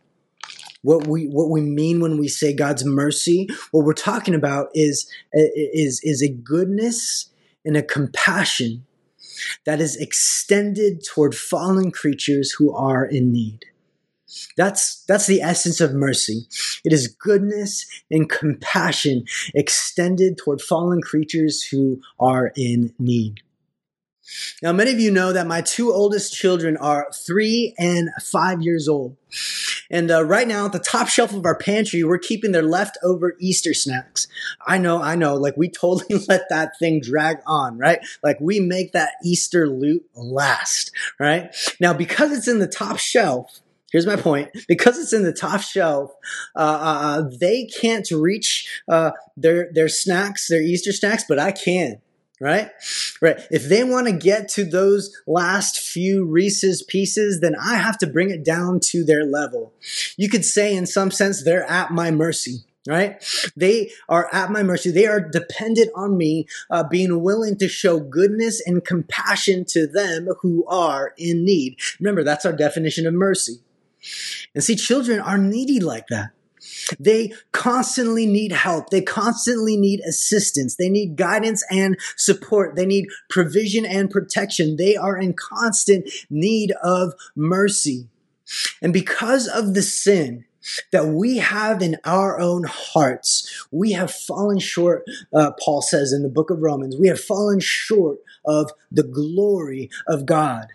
what 0.86 1.08
we 1.08 1.24
what 1.24 1.50
we 1.50 1.62
mean 1.62 1.98
when 2.00 2.16
we 2.16 2.28
say 2.28 2.54
God's 2.54 2.84
mercy. 2.84 3.48
What 3.72 3.84
we're 3.84 3.92
talking 3.92 4.36
about 4.36 4.68
is 4.72 5.10
is 5.32 6.00
is 6.04 6.22
a 6.22 6.28
goodness 6.28 7.28
and 7.64 7.76
a 7.76 7.82
compassion 7.82 8.86
that 9.64 9.80
is 9.80 9.96
extended 9.96 11.04
toward 11.04 11.34
fallen 11.34 11.90
creatures 11.90 12.52
who 12.52 12.72
are 12.72 13.04
in 13.04 13.32
need. 13.32 13.64
That's 14.56 15.02
that's 15.06 15.26
the 15.26 15.42
essence 15.42 15.80
of 15.80 15.92
mercy. 15.92 16.46
It 16.84 16.92
is 16.92 17.08
goodness 17.08 17.84
and 18.08 18.30
compassion 18.30 19.24
extended 19.56 20.38
toward 20.38 20.60
fallen 20.60 21.02
creatures 21.02 21.64
who 21.64 22.00
are 22.20 22.52
in 22.56 22.94
need. 23.00 23.42
Now, 24.62 24.72
many 24.72 24.92
of 24.92 25.00
you 25.00 25.10
know 25.10 25.32
that 25.32 25.46
my 25.46 25.60
two 25.60 25.92
oldest 25.92 26.34
children 26.34 26.76
are 26.76 27.08
three 27.12 27.74
and 27.78 28.10
five 28.22 28.62
years 28.62 28.88
old. 28.88 29.16
And 29.90 30.10
uh, 30.10 30.24
right 30.24 30.48
now, 30.48 30.66
at 30.66 30.72
the 30.72 30.78
top 30.78 31.08
shelf 31.08 31.32
of 31.32 31.44
our 31.44 31.56
pantry, 31.56 32.02
we're 32.02 32.18
keeping 32.18 32.52
their 32.52 32.62
leftover 32.62 33.36
Easter 33.38 33.74
snacks. 33.74 34.28
I 34.66 34.78
know, 34.78 35.02
I 35.02 35.14
know, 35.14 35.34
like 35.34 35.56
we 35.56 35.68
totally 35.70 36.24
let 36.28 36.48
that 36.48 36.78
thing 36.78 37.00
drag 37.00 37.38
on, 37.46 37.78
right? 37.78 38.00
Like 38.22 38.38
we 38.40 38.60
make 38.60 38.92
that 38.92 39.12
Easter 39.24 39.68
loot 39.68 40.04
last, 40.14 40.90
right? 41.18 41.54
Now, 41.80 41.92
because 41.92 42.32
it's 42.32 42.48
in 42.48 42.58
the 42.58 42.66
top 42.66 42.98
shelf, 42.98 43.60
here's 43.92 44.06
my 44.06 44.16
point 44.16 44.50
because 44.68 44.98
it's 44.98 45.12
in 45.12 45.22
the 45.22 45.32
top 45.32 45.60
shelf 45.60 46.10
uh, 46.56 46.58
uh, 46.58 46.98
uh 47.00 47.30
they 47.40 47.66
can't 47.66 48.10
reach 48.10 48.82
uh, 48.88 49.12
their 49.36 49.70
their 49.72 49.88
snacks 49.88 50.48
their 50.48 50.60
easter 50.60 50.92
snacks 50.92 51.24
but 51.28 51.38
i 51.38 51.52
can 51.52 52.00
right? 52.40 52.70
Right. 53.20 53.40
If 53.50 53.68
they 53.68 53.84
want 53.84 54.06
to 54.06 54.12
get 54.12 54.48
to 54.50 54.64
those 54.64 55.14
last 55.26 55.78
few 55.78 56.24
Reese's 56.24 56.82
pieces, 56.82 57.40
then 57.40 57.54
I 57.54 57.76
have 57.76 57.98
to 57.98 58.06
bring 58.06 58.30
it 58.30 58.44
down 58.44 58.80
to 58.90 59.04
their 59.04 59.24
level. 59.24 59.72
You 60.16 60.28
could 60.28 60.44
say, 60.44 60.74
in 60.74 60.86
some 60.86 61.10
sense, 61.10 61.42
they're 61.42 61.68
at 61.70 61.90
my 61.90 62.10
mercy. 62.10 62.58
Right? 62.88 63.20
They 63.56 63.90
are 64.08 64.32
at 64.32 64.52
my 64.52 64.62
mercy. 64.62 64.92
They 64.92 65.06
are 65.06 65.18
dependent 65.18 65.90
on 65.96 66.16
me 66.16 66.46
uh, 66.70 66.84
being 66.84 67.20
willing 67.20 67.58
to 67.58 67.66
show 67.66 67.98
goodness 67.98 68.62
and 68.64 68.84
compassion 68.84 69.64
to 69.70 69.88
them 69.88 70.28
who 70.40 70.64
are 70.66 71.12
in 71.18 71.44
need. 71.44 71.80
Remember, 71.98 72.22
that's 72.22 72.44
our 72.44 72.52
definition 72.52 73.04
of 73.04 73.14
mercy. 73.14 73.56
And 74.54 74.62
see, 74.62 74.76
children 74.76 75.18
are 75.18 75.36
needy 75.36 75.80
like 75.80 76.06
that. 76.10 76.30
They 76.98 77.32
constantly 77.52 78.26
need 78.26 78.52
help. 78.52 78.90
They 78.90 79.02
constantly 79.02 79.76
need 79.76 80.00
assistance. 80.00 80.76
They 80.76 80.88
need 80.88 81.16
guidance 81.16 81.64
and 81.70 81.96
support. 82.16 82.76
They 82.76 82.86
need 82.86 83.06
provision 83.28 83.84
and 83.84 84.10
protection. 84.10 84.76
They 84.76 84.96
are 84.96 85.16
in 85.16 85.34
constant 85.34 86.08
need 86.30 86.72
of 86.82 87.14
mercy. 87.34 88.08
And 88.80 88.92
because 88.92 89.48
of 89.48 89.74
the 89.74 89.82
sin, 89.82 90.44
that 90.90 91.06
we 91.06 91.38
have 91.38 91.80
in 91.80 91.96
our 92.04 92.40
own 92.40 92.64
hearts. 92.64 93.66
We 93.70 93.92
have 93.92 94.10
fallen 94.10 94.58
short, 94.58 95.04
uh, 95.32 95.52
Paul 95.60 95.82
says 95.82 96.12
in 96.12 96.22
the 96.22 96.28
book 96.28 96.50
of 96.50 96.60
Romans, 96.60 96.96
we 96.96 97.08
have 97.08 97.20
fallen 97.20 97.60
short 97.60 98.18
of 98.44 98.72
the 98.90 99.04
glory 99.04 99.90
of 100.08 100.26
God. 100.26 100.66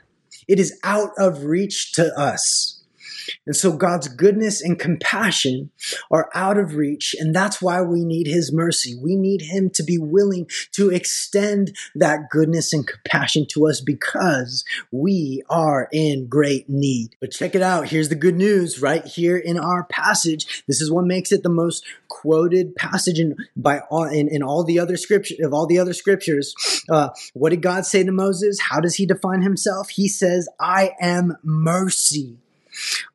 It 0.47 0.59
is 0.59 0.79
out 0.83 1.11
of 1.17 1.43
reach 1.43 1.91
to 1.93 2.17
us. 2.17 2.80
And 3.45 3.55
so 3.55 3.71
God's 3.71 4.07
goodness 4.07 4.61
and 4.61 4.79
compassion 4.79 5.71
are 6.09 6.29
out 6.33 6.57
of 6.57 6.75
reach. 6.75 7.15
And 7.19 7.35
that's 7.35 7.61
why 7.61 7.81
we 7.81 8.03
need 8.03 8.27
his 8.27 8.51
mercy. 8.53 8.95
We 8.95 9.15
need 9.15 9.41
him 9.41 9.69
to 9.71 9.83
be 9.83 9.97
willing 9.97 10.47
to 10.73 10.89
extend 10.89 11.75
that 11.95 12.29
goodness 12.29 12.73
and 12.73 12.87
compassion 12.87 13.45
to 13.51 13.67
us 13.67 13.81
because 13.81 14.63
we 14.91 15.43
are 15.49 15.87
in 15.91 16.27
great 16.27 16.69
need. 16.69 17.15
But 17.19 17.31
check 17.31 17.55
it 17.55 17.61
out. 17.61 17.89
Here's 17.89 18.09
the 18.09 18.15
good 18.15 18.35
news 18.35 18.81
right 18.81 19.05
here 19.05 19.37
in 19.37 19.57
our 19.57 19.83
passage. 19.85 20.63
This 20.67 20.81
is 20.81 20.91
what 20.91 21.05
makes 21.05 21.31
it 21.31 21.43
the 21.43 21.49
most 21.49 21.83
quoted 22.07 22.75
passage 22.75 23.19
in, 23.19 23.35
by 23.55 23.79
all, 23.89 24.03
in, 24.03 24.27
in 24.27 24.43
all 24.43 24.63
the 24.63 24.79
other 24.79 24.97
scripture 24.97 25.35
of 25.43 25.53
all 25.53 25.65
the 25.65 25.79
other 25.79 25.93
scriptures. 25.93 26.53
Uh, 26.89 27.09
what 27.33 27.49
did 27.49 27.61
God 27.61 27.85
say 27.85 28.03
to 28.03 28.11
Moses? 28.11 28.59
How 28.59 28.79
does 28.79 28.95
he 28.95 29.05
define 29.05 29.41
himself? 29.41 29.89
He 29.89 30.07
says, 30.07 30.47
I 30.59 30.91
am 30.99 31.37
mercy. 31.43 32.37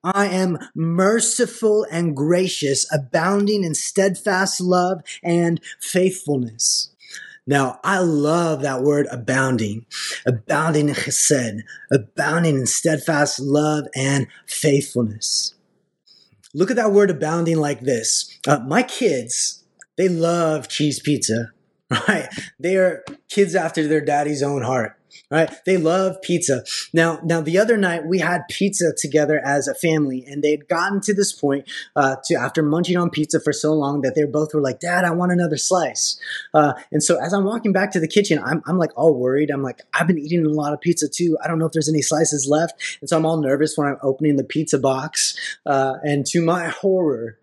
I 0.03 0.27
am 0.27 0.59
merciful 0.75 1.87
and 1.91 2.17
gracious, 2.17 2.87
abounding 2.93 3.65
in 3.65 3.75
steadfast 3.75 4.61
love 4.61 5.03
and 5.23 5.61
faithfulness. 5.81 6.91
Now, 7.47 7.79
I 7.85 8.01
love 8.01 8.63
that 8.63 8.83
word 8.83 9.07
abounding, 9.11 9.87
abounding 10.27 10.89
in 10.89 10.95
chesed, 10.97 11.61
abounding 11.93 12.57
in 12.57 12.67
steadfast 12.67 13.39
love 13.39 13.87
and 13.95 14.27
faithfulness. 14.47 15.55
Look 16.55 16.71
at 16.71 16.77
that 16.77 16.93
word 16.93 17.11
abounding 17.11 17.59
like 17.59 17.81
this. 17.81 18.37
Uh, 18.47 18.59
my 18.61 18.83
kids 18.83 19.63
they 19.97 20.09
love 20.09 20.69
cheese 20.69 21.01
pizza, 21.01 21.53
right? 22.09 22.29
They 22.61 22.77
are 22.77 23.05
kids 23.29 23.55
after 23.55 23.87
their 23.89 24.01
daddy's 24.01 24.43
own 24.43 24.63
heart 24.63 24.96
right? 25.31 25.51
They 25.65 25.77
love 25.77 26.21
pizza. 26.23 26.65
Now, 26.93 27.21
now 27.25 27.41
the 27.41 27.59
other 27.59 27.77
night 27.77 28.07
we 28.07 28.19
had 28.19 28.43
pizza 28.49 28.93
together 28.97 29.41
as 29.45 29.69
a 29.69 29.75
family, 29.75 30.25
and 30.27 30.43
they 30.43 30.51
had 30.51 30.69
gotten 30.69 31.01
to 31.03 31.15
this 31.15 31.33
point 31.33 31.69
uh, 31.95 32.17
to 32.25 32.35
after 32.35 32.63
munching 32.63 32.97
on 32.97 33.11
pizza 33.11 33.41
for 33.41 33.53
so 33.53 33.73
long 33.73 34.03
that 34.03 34.15
they 34.15 34.25
both 34.25 34.55
were 34.55 34.61
like, 34.61 34.81
"Dad, 34.81 35.05
I 35.05 35.11
want 35.13 35.33
another 35.33 35.57
slice." 35.57 36.19
Uh, 36.55 36.75
and 36.93 37.03
so 37.03 37.21
as 37.21 37.33
I'm 37.33 37.45
walking 37.45 37.73
back 37.73 37.93
to 37.93 38.01
the 38.01 38.09
kitchen, 38.09 38.41
I'm, 38.45 38.63
I'm 38.67 38.79
like 38.79 38.91
all 38.97 39.15
worried. 39.15 39.51
I'm 39.51 39.63
like, 39.63 39.83
I've 39.95 40.07
been 40.07 40.19
eating 40.19 40.45
a 40.45 40.51
lot 40.51 40.73
of 40.73 40.81
pizza 40.81 41.09
too. 41.09 41.37
I 41.43 41.49
don't 41.49 41.59
know 41.59 41.67
if 41.67 41.73
there's 41.73 41.89
any 41.89 42.03
slices 42.03 42.47
left, 42.49 42.99
and 43.01 43.09
so 43.09 43.17
I'm 43.17 43.27
all 43.27 43.41
nervous 43.41 43.77
when 43.77 43.89
I'm 43.89 43.99
opening 44.03 44.37
the 44.37 44.45
pizza 44.45 44.79
box. 44.79 45.37
Uh, 45.65 45.95
and 46.03 46.27
to 46.27 46.43
my 46.43 46.69
horror, 46.81 47.39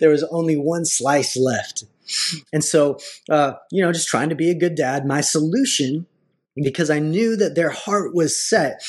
there 0.00 0.10
was 0.10 0.24
only 0.24 0.56
one 0.56 0.84
slice 0.84 1.36
left. 1.36 1.84
And 2.52 2.62
so, 2.62 2.98
uh, 3.30 3.54
you 3.70 3.82
know, 3.82 3.92
just 3.92 4.08
trying 4.08 4.28
to 4.28 4.34
be 4.34 4.50
a 4.50 4.54
good 4.54 4.74
dad, 4.74 5.06
my 5.06 5.20
solution 5.20 6.06
because 6.56 6.90
I 6.90 6.98
knew 6.98 7.36
that 7.36 7.54
their 7.54 7.70
heart 7.70 8.14
was 8.14 8.38
set 8.38 8.82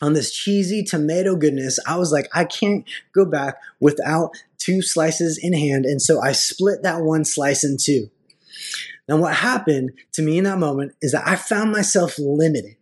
on 0.00 0.12
this 0.12 0.32
cheesy 0.32 0.82
tomato 0.82 1.36
goodness. 1.36 1.78
I 1.86 1.96
was 1.96 2.12
like, 2.12 2.28
I 2.34 2.44
can't 2.44 2.84
go 3.14 3.24
back 3.24 3.56
without 3.80 4.32
two 4.58 4.82
slices 4.82 5.38
in 5.40 5.52
hand. 5.52 5.84
And 5.84 6.02
so 6.02 6.20
I 6.20 6.32
split 6.32 6.82
that 6.82 7.02
one 7.02 7.24
slice 7.24 7.64
in 7.64 7.76
two. 7.80 8.10
And 9.08 9.20
what 9.20 9.34
happened 9.34 9.92
to 10.12 10.22
me 10.22 10.38
in 10.38 10.44
that 10.44 10.58
moment 10.58 10.94
is 11.02 11.12
that 11.12 11.26
I 11.26 11.36
found 11.36 11.72
myself 11.72 12.18
limited. 12.18 12.76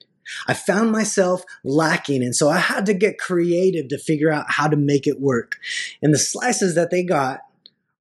I 0.46 0.54
found 0.54 0.92
myself 0.92 1.42
lacking. 1.64 2.22
And 2.22 2.36
so 2.36 2.48
I 2.48 2.58
had 2.58 2.86
to 2.86 2.94
get 2.94 3.18
creative 3.18 3.88
to 3.88 3.98
figure 3.98 4.30
out 4.30 4.46
how 4.48 4.68
to 4.68 4.76
make 4.76 5.06
it 5.06 5.20
work. 5.20 5.56
And 6.02 6.14
the 6.14 6.18
slices 6.18 6.74
that 6.74 6.90
they 6.90 7.02
got 7.02 7.40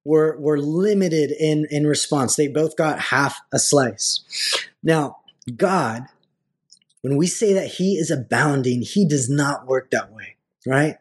were, 0.04 0.38
were 0.38 0.58
limited 0.58 1.30
in, 1.30 1.66
in 1.70 1.86
response. 1.86 2.36
They 2.36 2.48
both 2.48 2.76
got 2.76 3.00
half 3.00 3.40
a 3.52 3.58
slice. 3.58 4.20
Now, 4.82 5.18
God, 5.56 6.06
when 7.02 7.16
we 7.16 7.26
say 7.26 7.52
that 7.52 7.66
He 7.66 7.94
is 7.94 8.10
abounding, 8.10 8.82
He 8.82 9.06
does 9.06 9.28
not 9.30 9.66
work 9.66 9.90
that 9.90 10.12
way, 10.12 10.36
right? 10.66 10.96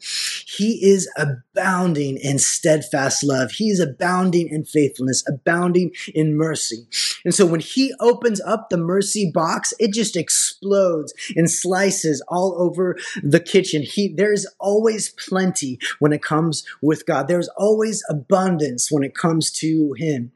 He 0.48 0.86
is 0.86 1.10
abounding 1.18 2.18
in 2.18 2.40
steadfast 2.40 3.24
love. 3.24 3.52
He 3.52 3.70
is 3.70 3.80
abounding 3.80 4.48
in 4.48 4.64
faithfulness, 4.64 5.24
abounding 5.28 5.92
in 6.14 6.36
mercy. 6.36 6.88
And 7.26 7.34
so 7.34 7.46
when 7.46 7.60
He 7.60 7.94
opens 8.00 8.40
up 8.42 8.70
the 8.70 8.78
mercy 8.78 9.30
box, 9.34 9.74
it 9.80 9.94
just 9.94 10.16
explodes 10.16 11.14
and 11.36 11.52
slices 11.52 12.24
all 12.30 12.56
over 12.58 12.96
the 13.22 13.42
kitchen. 13.42 13.84
He, 13.84 14.14
there's 14.14 14.46
always 14.60 15.10
plenty 15.10 15.80
when 16.00 16.14
it 16.14 16.24
comes 16.24 16.66
with 16.82 17.06
God. 17.06 17.28
There's 17.28 17.50
always 17.50 18.04
abundance 18.10 18.90
when 18.92 19.04
it 19.04 19.16
comes 19.16 19.52
to 19.60 19.94
Him. 19.98 20.32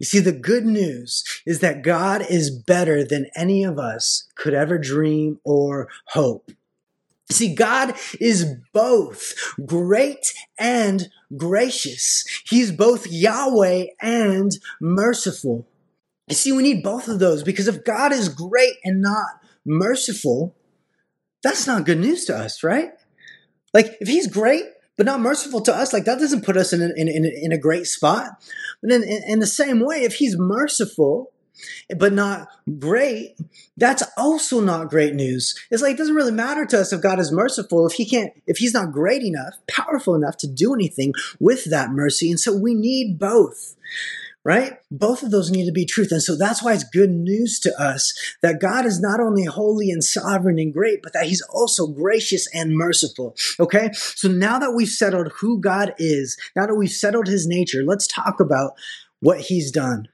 You 0.00 0.06
see, 0.06 0.18
the 0.18 0.32
good 0.32 0.64
news 0.64 1.22
is 1.46 1.60
that 1.60 1.82
God 1.82 2.24
is 2.28 2.50
better 2.50 3.04
than 3.04 3.30
any 3.36 3.62
of 3.62 3.78
us 3.78 4.26
could 4.34 4.54
ever 4.54 4.78
dream 4.78 5.38
or 5.44 5.88
hope. 6.06 6.50
See, 7.30 7.54
God 7.54 7.94
is 8.18 8.56
both 8.72 9.34
great 9.64 10.26
and 10.58 11.08
gracious. 11.36 12.24
He's 12.46 12.72
both 12.72 13.06
Yahweh 13.06 13.88
and 14.00 14.50
merciful. 14.80 15.68
You 16.28 16.34
see, 16.34 16.50
we 16.50 16.62
need 16.62 16.82
both 16.82 17.06
of 17.06 17.18
those 17.18 17.42
because 17.42 17.68
if 17.68 17.84
God 17.84 18.12
is 18.12 18.30
great 18.30 18.76
and 18.82 19.02
not 19.02 19.42
merciful, 19.66 20.56
that's 21.42 21.66
not 21.66 21.84
good 21.84 21.98
news 21.98 22.24
to 22.24 22.36
us, 22.36 22.64
right? 22.64 22.90
Like, 23.74 23.98
if 24.00 24.08
He's 24.08 24.26
great 24.26 24.64
but 25.00 25.06
not 25.06 25.20
merciful 25.20 25.62
to 25.62 25.74
us, 25.74 25.94
like 25.94 26.04
that 26.04 26.18
doesn't 26.18 26.44
put 26.44 26.58
us 26.58 26.74
in, 26.74 26.82
in, 26.82 27.08
in, 27.08 27.24
in 27.24 27.52
a 27.52 27.56
great 27.56 27.86
spot. 27.86 28.44
But 28.82 28.92
in, 28.92 29.02
in, 29.02 29.22
in 29.26 29.38
the 29.38 29.46
same 29.46 29.80
way, 29.80 30.02
if 30.02 30.16
he's 30.16 30.36
merciful, 30.36 31.32
but 31.96 32.12
not 32.12 32.48
great, 32.78 33.38
that's 33.78 34.02
also 34.18 34.60
not 34.60 34.90
great 34.90 35.14
news. 35.14 35.58
It's 35.70 35.80
like 35.80 35.94
it 35.94 35.96
doesn't 35.96 36.14
really 36.14 36.32
matter 36.32 36.66
to 36.66 36.80
us 36.80 36.92
if 36.92 37.00
God 37.00 37.18
is 37.18 37.32
merciful 37.32 37.86
if 37.86 37.94
he 37.94 38.04
can't 38.04 38.34
if 38.46 38.58
he's 38.58 38.74
not 38.74 38.92
great 38.92 39.22
enough, 39.22 39.54
powerful 39.66 40.14
enough 40.14 40.36
to 40.36 40.46
do 40.46 40.74
anything 40.74 41.14
with 41.38 41.64
that 41.70 41.92
mercy. 41.92 42.28
And 42.28 42.38
so 42.38 42.54
we 42.54 42.74
need 42.74 43.18
both 43.18 43.76
right? 44.44 44.78
Both 44.90 45.22
of 45.22 45.30
those 45.30 45.50
need 45.50 45.66
to 45.66 45.72
be 45.72 45.84
truth. 45.84 46.12
And 46.12 46.22
so 46.22 46.36
that's 46.36 46.62
why 46.62 46.72
it's 46.72 46.84
good 46.84 47.10
news 47.10 47.60
to 47.60 47.82
us 47.82 48.14
that 48.42 48.60
God 48.60 48.86
is 48.86 49.00
not 49.00 49.20
only 49.20 49.44
holy 49.44 49.90
and 49.90 50.02
sovereign 50.02 50.58
and 50.58 50.72
great, 50.72 51.02
but 51.02 51.12
that 51.12 51.26
he's 51.26 51.42
also 51.42 51.86
gracious 51.86 52.48
and 52.54 52.76
merciful. 52.76 53.36
Okay. 53.58 53.90
So 53.92 54.28
now 54.28 54.58
that 54.58 54.72
we've 54.72 54.88
settled 54.88 55.32
who 55.40 55.60
God 55.60 55.94
is, 55.98 56.38
now 56.56 56.66
that 56.66 56.76
we've 56.76 56.90
settled 56.90 57.26
his 57.26 57.46
nature, 57.46 57.82
let's 57.84 58.06
talk 58.06 58.40
about 58.40 58.72
what 59.20 59.40
he's 59.40 59.70
done. 59.70 60.08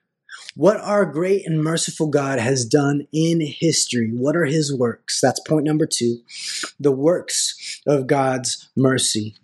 What 0.55 0.79
our 0.79 1.05
great 1.05 1.47
and 1.47 1.63
merciful 1.63 2.09
God 2.09 2.39
has 2.39 2.65
done 2.65 3.07
in 3.13 3.41
history. 3.41 4.11
What 4.11 4.37
are 4.37 4.47
his 4.47 4.75
works? 4.75 5.21
That's 5.21 5.41
point 5.41 5.67
number 5.67 5.87
two. 5.87 6.19
The 6.81 6.93
works 6.93 7.81
of 7.87 8.07
God's 8.07 8.69
mercy. 8.75 9.37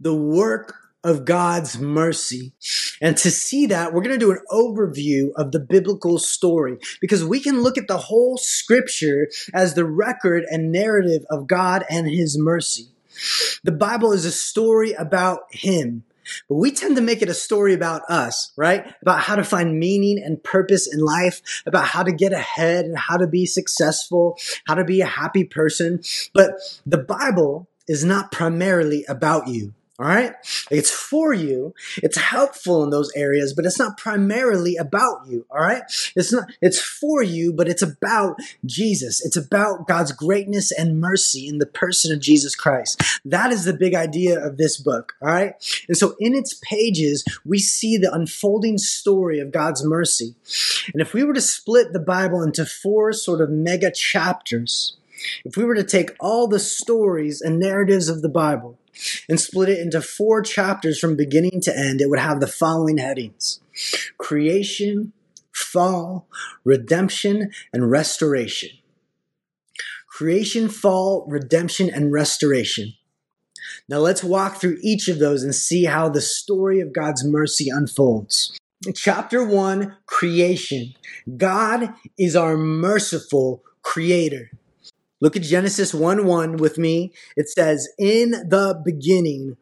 The 0.00 0.14
work 0.14 0.79
of 1.02 1.24
God's 1.24 1.78
mercy. 1.78 2.52
And 3.00 3.16
to 3.18 3.30
see 3.30 3.66
that, 3.66 3.92
we're 3.92 4.02
going 4.02 4.18
to 4.18 4.24
do 4.24 4.32
an 4.32 4.44
overview 4.50 5.30
of 5.36 5.52
the 5.52 5.60
biblical 5.60 6.18
story 6.18 6.78
because 7.00 7.24
we 7.24 7.40
can 7.40 7.62
look 7.62 7.78
at 7.78 7.88
the 7.88 7.98
whole 7.98 8.36
scripture 8.36 9.28
as 9.54 9.74
the 9.74 9.84
record 9.84 10.44
and 10.50 10.72
narrative 10.72 11.24
of 11.30 11.46
God 11.46 11.84
and 11.88 12.08
his 12.08 12.38
mercy. 12.38 12.88
The 13.64 13.72
Bible 13.72 14.12
is 14.12 14.24
a 14.24 14.32
story 14.32 14.92
about 14.92 15.40
him. 15.50 16.04
But 16.48 16.56
we 16.56 16.70
tend 16.70 16.94
to 16.96 17.02
make 17.02 17.22
it 17.22 17.28
a 17.28 17.34
story 17.34 17.74
about 17.74 18.02
us, 18.08 18.52
right? 18.56 18.94
About 19.02 19.20
how 19.20 19.36
to 19.36 19.42
find 19.42 19.80
meaning 19.80 20.22
and 20.22 20.42
purpose 20.42 20.86
in 20.92 21.00
life, 21.00 21.62
about 21.66 21.86
how 21.86 22.04
to 22.04 22.12
get 22.12 22.32
ahead 22.32 22.84
and 22.84 22.96
how 22.96 23.16
to 23.16 23.26
be 23.26 23.46
successful, 23.46 24.38
how 24.66 24.74
to 24.74 24.84
be 24.84 25.00
a 25.00 25.06
happy 25.06 25.44
person. 25.44 26.00
But 26.32 26.52
the 26.86 26.98
Bible 26.98 27.68
is 27.88 28.04
not 28.04 28.30
primarily 28.30 29.04
about 29.08 29.48
you. 29.48 29.74
All 30.00 30.06
right. 30.06 30.32
It's 30.70 30.90
for 30.90 31.34
you. 31.34 31.74
It's 31.98 32.16
helpful 32.16 32.82
in 32.82 32.88
those 32.88 33.12
areas, 33.14 33.52
but 33.52 33.66
it's 33.66 33.78
not 33.78 33.98
primarily 33.98 34.76
about 34.76 35.26
you. 35.26 35.44
All 35.50 35.60
right. 35.60 35.82
It's 36.16 36.32
not, 36.32 36.50
it's 36.62 36.80
for 36.80 37.22
you, 37.22 37.52
but 37.52 37.68
it's 37.68 37.82
about 37.82 38.36
Jesus. 38.64 39.22
It's 39.22 39.36
about 39.36 39.86
God's 39.86 40.12
greatness 40.12 40.72
and 40.72 41.02
mercy 41.02 41.46
in 41.46 41.58
the 41.58 41.66
person 41.66 42.12
of 42.12 42.20
Jesus 42.20 42.54
Christ. 42.54 43.02
That 43.26 43.52
is 43.52 43.66
the 43.66 43.74
big 43.74 43.94
idea 43.94 44.42
of 44.42 44.56
this 44.56 44.78
book. 44.78 45.12
All 45.20 45.28
right. 45.28 45.52
And 45.86 45.98
so 45.98 46.16
in 46.18 46.34
its 46.34 46.58
pages, 46.64 47.22
we 47.44 47.58
see 47.58 47.98
the 47.98 48.10
unfolding 48.10 48.78
story 48.78 49.38
of 49.38 49.52
God's 49.52 49.84
mercy. 49.84 50.34
And 50.94 51.02
if 51.02 51.12
we 51.12 51.24
were 51.24 51.34
to 51.34 51.42
split 51.42 51.92
the 51.92 52.00
Bible 52.00 52.42
into 52.42 52.64
four 52.64 53.12
sort 53.12 53.42
of 53.42 53.50
mega 53.50 53.90
chapters, 53.90 54.96
if 55.44 55.58
we 55.58 55.64
were 55.64 55.74
to 55.74 55.84
take 55.84 56.16
all 56.18 56.48
the 56.48 56.58
stories 56.58 57.42
and 57.42 57.58
narratives 57.58 58.08
of 58.08 58.22
the 58.22 58.30
Bible, 58.30 58.78
and 59.28 59.40
split 59.40 59.68
it 59.68 59.78
into 59.78 60.02
four 60.02 60.42
chapters 60.42 60.98
from 60.98 61.16
beginning 61.16 61.60
to 61.62 61.76
end, 61.76 62.00
it 62.00 62.10
would 62.10 62.18
have 62.18 62.40
the 62.40 62.46
following 62.46 62.98
headings 62.98 63.60
creation, 64.18 65.12
fall, 65.52 66.26
redemption, 66.64 67.50
and 67.72 67.90
restoration. 67.90 68.70
Creation, 70.08 70.68
fall, 70.68 71.24
redemption, 71.28 71.88
and 71.88 72.12
restoration. 72.12 72.94
Now 73.88 73.98
let's 73.98 74.22
walk 74.22 74.60
through 74.60 74.78
each 74.82 75.08
of 75.08 75.18
those 75.18 75.42
and 75.42 75.54
see 75.54 75.84
how 75.84 76.08
the 76.08 76.20
story 76.20 76.80
of 76.80 76.92
God's 76.92 77.24
mercy 77.24 77.68
unfolds. 77.70 78.56
Chapter 78.94 79.44
one, 79.44 79.96
creation. 80.06 80.94
God 81.36 81.92
is 82.18 82.34
our 82.34 82.56
merciful 82.56 83.62
creator. 83.82 84.50
Look 85.20 85.36
at 85.36 85.42
Genesis 85.42 85.92
1 85.92 86.24
1 86.24 86.56
with 86.56 86.78
me. 86.78 87.12
It 87.36 87.48
says, 87.48 87.88
In 87.98 88.30
the 88.30 88.80
beginning, 88.84 89.56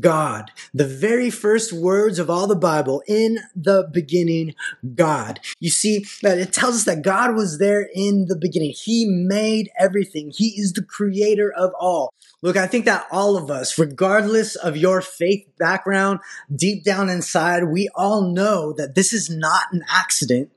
God. 0.00 0.50
The 0.72 0.86
very 0.86 1.28
first 1.28 1.72
words 1.72 2.18
of 2.18 2.30
all 2.30 2.46
the 2.46 2.56
Bible, 2.56 3.02
in 3.06 3.38
the 3.54 3.88
beginning, 3.92 4.54
God. 4.94 5.40
You 5.60 5.70
see 5.70 6.06
that 6.22 6.38
it 6.38 6.52
tells 6.52 6.76
us 6.76 6.84
that 6.84 7.02
God 7.02 7.34
was 7.34 7.58
there 7.58 7.86
in 7.94 8.26
the 8.26 8.36
beginning. 8.36 8.72
He 8.74 9.04
made 9.06 9.70
everything. 9.78 10.32
He 10.34 10.54
is 10.58 10.72
the 10.72 10.82
creator 10.82 11.52
of 11.52 11.72
all. 11.78 12.14
Look, 12.40 12.56
I 12.56 12.66
think 12.66 12.86
that 12.86 13.06
all 13.10 13.36
of 13.36 13.50
us, 13.50 13.78
regardless 13.78 14.56
of 14.56 14.76
your 14.76 15.00
faith 15.02 15.46
background, 15.58 16.20
deep 16.54 16.82
down 16.82 17.10
inside, 17.10 17.64
we 17.64 17.90
all 17.94 18.32
know 18.32 18.72
that 18.72 18.94
this 18.94 19.12
is 19.12 19.28
not 19.30 19.66
an 19.72 19.84
accident 19.88 20.50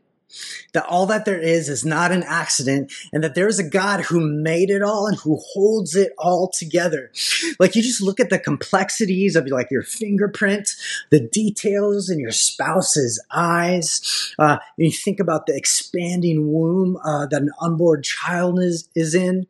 that 0.73 0.85
all 0.85 1.05
that 1.07 1.25
there 1.25 1.39
is 1.39 1.69
is 1.69 1.85
not 1.85 2.11
an 2.11 2.23
accident 2.23 2.91
and 3.13 3.23
that 3.23 3.35
there's 3.35 3.59
a 3.59 3.69
God 3.69 4.01
who 4.01 4.19
made 4.19 4.69
it 4.69 4.81
all 4.81 5.07
and 5.07 5.17
who 5.17 5.39
holds 5.53 5.95
it 5.95 6.13
all 6.17 6.51
together. 6.57 7.11
Like 7.59 7.75
you 7.75 7.81
just 7.81 8.01
look 8.01 8.19
at 8.19 8.29
the 8.29 8.39
complexities 8.39 9.35
of 9.35 9.47
like 9.47 9.71
your 9.71 9.83
fingerprint, 9.83 10.69
the 11.09 11.19
details 11.19 12.09
in 12.09 12.19
your 12.19 12.31
spouse's 12.31 13.23
eyes. 13.31 14.33
Uh, 14.37 14.57
you 14.77 14.91
think 14.91 15.19
about 15.19 15.45
the 15.45 15.55
expanding 15.55 16.51
womb 16.51 16.97
uh, 17.03 17.25
that 17.27 17.41
an 17.41 17.51
unborn 17.61 18.03
child 18.03 18.59
is, 18.59 18.89
is 18.95 19.15
in, 19.15 19.47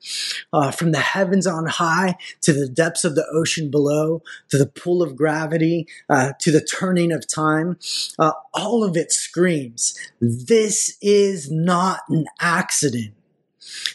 uh, 0.54 0.72
from 0.72 0.92
the 0.92 1.00
heavens 1.00 1.48
on 1.48 1.66
high 1.66 2.16
to 2.42 2.54
the 2.54 2.68
depths 2.68 3.04
of 3.04 3.16
the 3.16 3.26
ocean 3.34 3.70
below, 3.72 4.22
to 4.50 4.58
the 4.58 4.66
pull 4.66 5.02
of 5.02 5.16
gravity, 5.16 5.88
uh, 6.10 6.34
to 6.40 6.52
the 6.52 6.62
turning 6.62 7.12
of 7.12 7.28
time. 7.28 7.78
Uh, 8.20 8.32
all 8.54 8.84
of 8.84 8.96
it 8.96 9.12
screams, 9.12 9.98
this 10.20 10.67
is 11.02 11.52
not 11.52 12.02
an 12.10 12.26
accident. 12.40 13.14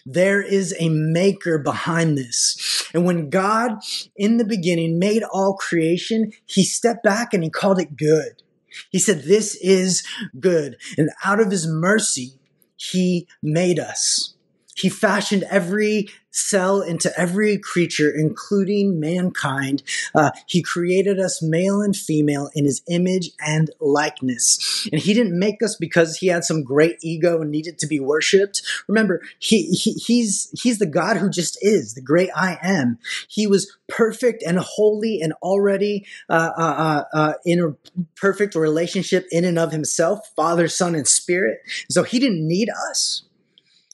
There 0.05 0.43
is 0.43 0.75
a 0.79 0.89
maker 0.89 1.59
behind 1.59 2.19
this. 2.19 2.89
And 2.93 3.05
when 3.05 3.31
God 3.31 3.79
in 4.17 4.37
the 4.37 4.45
beginning 4.45 4.99
made 4.99 5.23
all 5.23 5.55
creation, 5.55 6.33
he 6.47 6.65
stepped 6.65 7.03
back 7.03 7.33
and 7.33 7.43
he 7.43 7.51
called 7.51 7.81
it 7.81 7.97
good. 7.97 8.43
He 8.91 8.99
said, 8.99 9.23
this 9.23 9.55
is 9.57 10.03
good. 10.39 10.77
And 10.97 11.11
out 11.25 11.41
of 11.41 11.51
his 11.51 11.67
mercy, 11.67 12.39
he 12.77 13.27
made 13.43 13.79
us. 13.79 14.35
He 14.75 14.89
fashioned 14.89 15.45
every 15.51 16.09
cell 16.33 16.81
into 16.81 17.13
every 17.19 17.59
creature, 17.59 18.11
including 18.11 18.99
mankind. 18.99 19.83
Uh, 20.15 20.31
he 20.47 20.63
created 20.63 21.21
us 21.21 21.43
male 21.43 21.83
and 21.83 21.95
female 21.95 22.51
in 22.55 22.65
his 22.65 22.83
image 22.89 23.31
and 23.47 23.71
likeness. 23.81 24.89
And 24.91 25.01
he 25.01 25.15
didn't 25.15 25.39
make 25.39 25.63
us 25.63 25.77
because 25.77 26.17
he 26.17 26.29
had 26.29 26.45
some 26.45 26.65
great 26.65 26.97
ego 27.03 27.41
and 27.43 27.51
needed 27.51 27.79
to 27.79 27.87
be 27.87 28.01
worshipped. 28.01 28.63
Remember, 28.89 29.23
he, 29.39 29.67
he, 29.73 29.93
he's, 29.93 30.49
he's 30.61 30.79
the 30.79 30.87
God 30.87 31.19
who 31.19 31.29
just 31.29 31.59
is, 31.61 31.95
the 31.95 32.01
great 32.01 32.31
I 32.35 32.59
am. 32.63 32.99
He 33.29 33.47
was 33.47 33.77
perfect 33.89 34.43
and 34.43 34.59
holy 34.59 35.21
and 35.21 35.35
already 35.43 36.07
uh, 36.31 36.51
uh, 36.57 36.63
uh, 36.63 37.05
uh 37.13 37.33
in 37.45 37.61
a 37.61 38.01
perfect 38.17 38.55
relationship 38.55 39.27
in 39.31 39.45
and 39.45 39.59
of 39.59 39.71
himself, 39.71 40.33
Father, 40.35 40.67
Son, 40.67 40.95
and 40.95 41.07
Spirit. 41.07 41.61
So 41.91 42.03
he 42.03 42.19
didn't 42.19 42.47
need 42.47 42.71
us. 42.91 43.25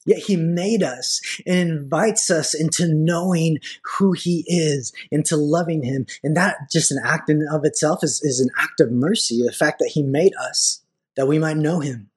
Yet 0.09 0.21
he 0.21 0.37
made 0.37 0.83
us 0.83 1.21
and 1.47 1.69
invites 1.69 2.31
us 2.31 2.55
into 2.55 2.89
knowing 2.89 3.59
who 3.99 4.13
he 4.13 4.43
is, 4.47 4.91
into 5.11 5.37
loving 5.37 5.83
him. 5.83 6.07
And 6.25 6.35
that 6.35 6.71
just 6.73 6.91
an 6.91 6.99
act 7.05 7.29
in 7.29 7.47
of 7.53 7.67
itself 7.67 8.03
is, 8.03 8.23
is 8.23 8.41
an 8.41 8.49
act 8.59 8.81
of 8.81 8.91
mercy. 8.91 9.43
The 9.45 9.53
fact 9.53 9.81
that 9.81 9.91
he 9.93 10.03
made 10.03 10.33
us, 10.37 10.81
that 11.15 11.29
we 11.29 11.39
might 11.39 11.59
know 11.59 11.81
him. 11.81 12.09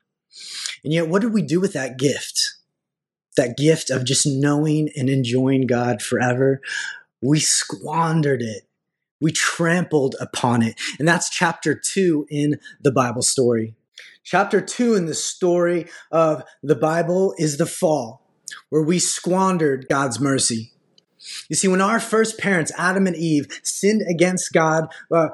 And 0.85 0.93
yet, 0.93 1.09
what 1.09 1.21
did 1.21 1.33
we 1.33 1.41
do 1.41 1.59
with 1.59 1.73
that 1.73 1.97
gift? 1.97 2.53
That 3.35 3.57
gift 3.57 3.89
of 3.89 4.05
just 4.05 4.25
knowing 4.25 4.89
and 4.95 5.09
enjoying 5.09 5.67
God 5.67 6.01
forever? 6.01 6.61
We 7.21 7.41
squandered 7.41 8.41
it. 8.41 8.69
We 9.19 9.33
trampled 9.33 10.15
upon 10.21 10.63
it. 10.63 10.79
And 10.97 11.05
that's 11.05 11.29
chapter 11.29 11.75
two 11.75 12.25
in 12.29 12.57
the 12.81 12.91
Bible 12.93 13.21
story. 13.21 13.75
Chapter 14.23 14.61
two 14.61 14.95
in 14.95 15.05
the 15.05 15.13
story 15.13 15.87
of 16.11 16.43
the 16.61 16.75
Bible 16.75 17.33
is 17.37 17.57
the 17.57 17.65
fall, 17.65 18.21
where 18.69 18.83
we 18.83 18.99
squandered 18.99 19.87
God's 19.89 20.19
mercy. 20.19 20.71
You 21.49 21.55
see, 21.55 21.67
when 21.67 21.81
our 21.81 21.99
first 21.99 22.39
parents, 22.39 22.71
Adam 22.77 23.05
and 23.05 23.15
Eve, 23.15 23.47
sinned 23.61 24.01
against 24.09 24.51
God, 24.53 24.87
uh, 25.13 25.27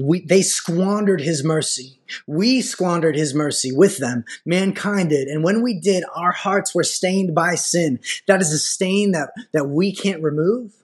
we, 0.00 0.20
they 0.20 0.40
squandered 0.40 1.20
his 1.20 1.42
mercy. 1.42 1.98
We 2.28 2.62
squandered 2.62 3.16
his 3.16 3.34
mercy 3.34 3.72
with 3.72 3.98
them. 3.98 4.24
Mankind 4.46 5.10
did. 5.10 5.26
And 5.26 5.42
when 5.42 5.62
we 5.62 5.80
did, 5.80 6.04
our 6.14 6.30
hearts 6.30 6.76
were 6.76 6.84
stained 6.84 7.34
by 7.34 7.56
sin. 7.56 7.98
That 8.28 8.40
is 8.40 8.52
a 8.52 8.58
stain 8.58 9.10
that, 9.10 9.30
that 9.52 9.68
we 9.68 9.92
can't 9.92 10.22
remove. 10.22 10.74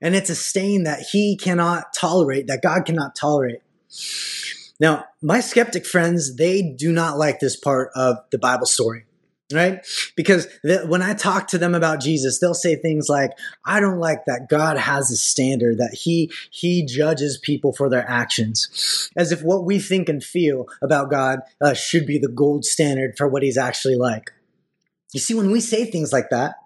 And 0.00 0.14
it's 0.14 0.30
a 0.30 0.36
stain 0.36 0.84
that 0.84 1.00
he 1.00 1.36
cannot 1.36 1.92
tolerate, 1.92 2.46
that 2.46 2.62
God 2.62 2.86
cannot 2.86 3.16
tolerate. 3.16 3.62
Now, 4.78 5.06
my 5.22 5.40
skeptic 5.40 5.86
friends, 5.86 6.36
they 6.36 6.62
do 6.62 6.92
not 6.92 7.18
like 7.18 7.40
this 7.40 7.56
part 7.56 7.90
of 7.94 8.18
the 8.30 8.38
Bible 8.38 8.66
story 8.66 9.06
right? 9.52 9.86
Because 10.16 10.48
when 10.64 11.02
i 11.02 11.14
talk 11.14 11.48
to 11.48 11.58
them 11.58 11.74
about 11.74 12.00
jesus 12.00 12.38
they'll 12.38 12.54
say 12.54 12.74
things 12.74 13.08
like 13.08 13.30
i 13.64 13.78
don't 13.78 13.98
like 13.98 14.24
that 14.24 14.48
god 14.48 14.76
has 14.76 15.10
a 15.10 15.16
standard 15.16 15.78
that 15.78 15.94
he 15.94 16.32
he 16.50 16.84
judges 16.84 17.38
people 17.38 17.72
for 17.72 17.88
their 17.88 18.08
actions. 18.08 19.10
As 19.16 19.32
if 19.32 19.42
what 19.42 19.64
we 19.64 19.78
think 19.78 20.08
and 20.08 20.22
feel 20.22 20.66
about 20.82 21.10
god 21.10 21.40
uh, 21.60 21.74
should 21.74 22.06
be 22.06 22.18
the 22.18 22.28
gold 22.28 22.64
standard 22.64 23.16
for 23.16 23.28
what 23.28 23.42
he's 23.42 23.58
actually 23.58 23.96
like. 23.96 24.32
You 25.12 25.20
see 25.20 25.34
when 25.34 25.50
we 25.50 25.60
say 25.60 25.84
things 25.84 26.12
like 26.12 26.30
that 26.30 26.56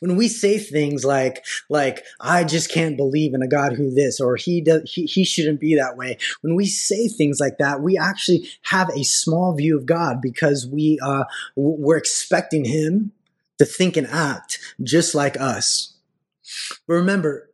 when 0.00 0.16
we 0.16 0.28
say 0.28 0.58
things 0.58 1.04
like 1.04 1.44
like 1.68 2.04
i 2.20 2.42
just 2.44 2.70
can't 2.70 2.96
believe 2.96 3.34
in 3.34 3.42
a 3.42 3.48
god 3.48 3.72
who 3.72 3.90
this 3.90 4.20
or 4.20 4.36
he 4.36 4.60
does 4.60 4.90
he, 4.90 5.04
he 5.04 5.24
shouldn't 5.24 5.60
be 5.60 5.74
that 5.74 5.96
way 5.96 6.16
when 6.40 6.54
we 6.54 6.66
say 6.66 7.08
things 7.08 7.38
like 7.40 7.58
that 7.58 7.80
we 7.80 7.96
actually 7.98 8.48
have 8.62 8.88
a 8.90 9.04
small 9.04 9.54
view 9.54 9.76
of 9.76 9.86
god 9.86 10.20
because 10.22 10.66
we 10.66 10.98
uh 11.02 11.24
we're 11.56 11.96
expecting 11.96 12.64
him 12.64 13.12
to 13.60 13.66
think 13.66 13.98
and 13.98 14.06
act 14.06 14.58
just 14.82 15.14
like 15.14 15.38
us. 15.38 15.94
But 16.88 16.94
remember 16.94 17.50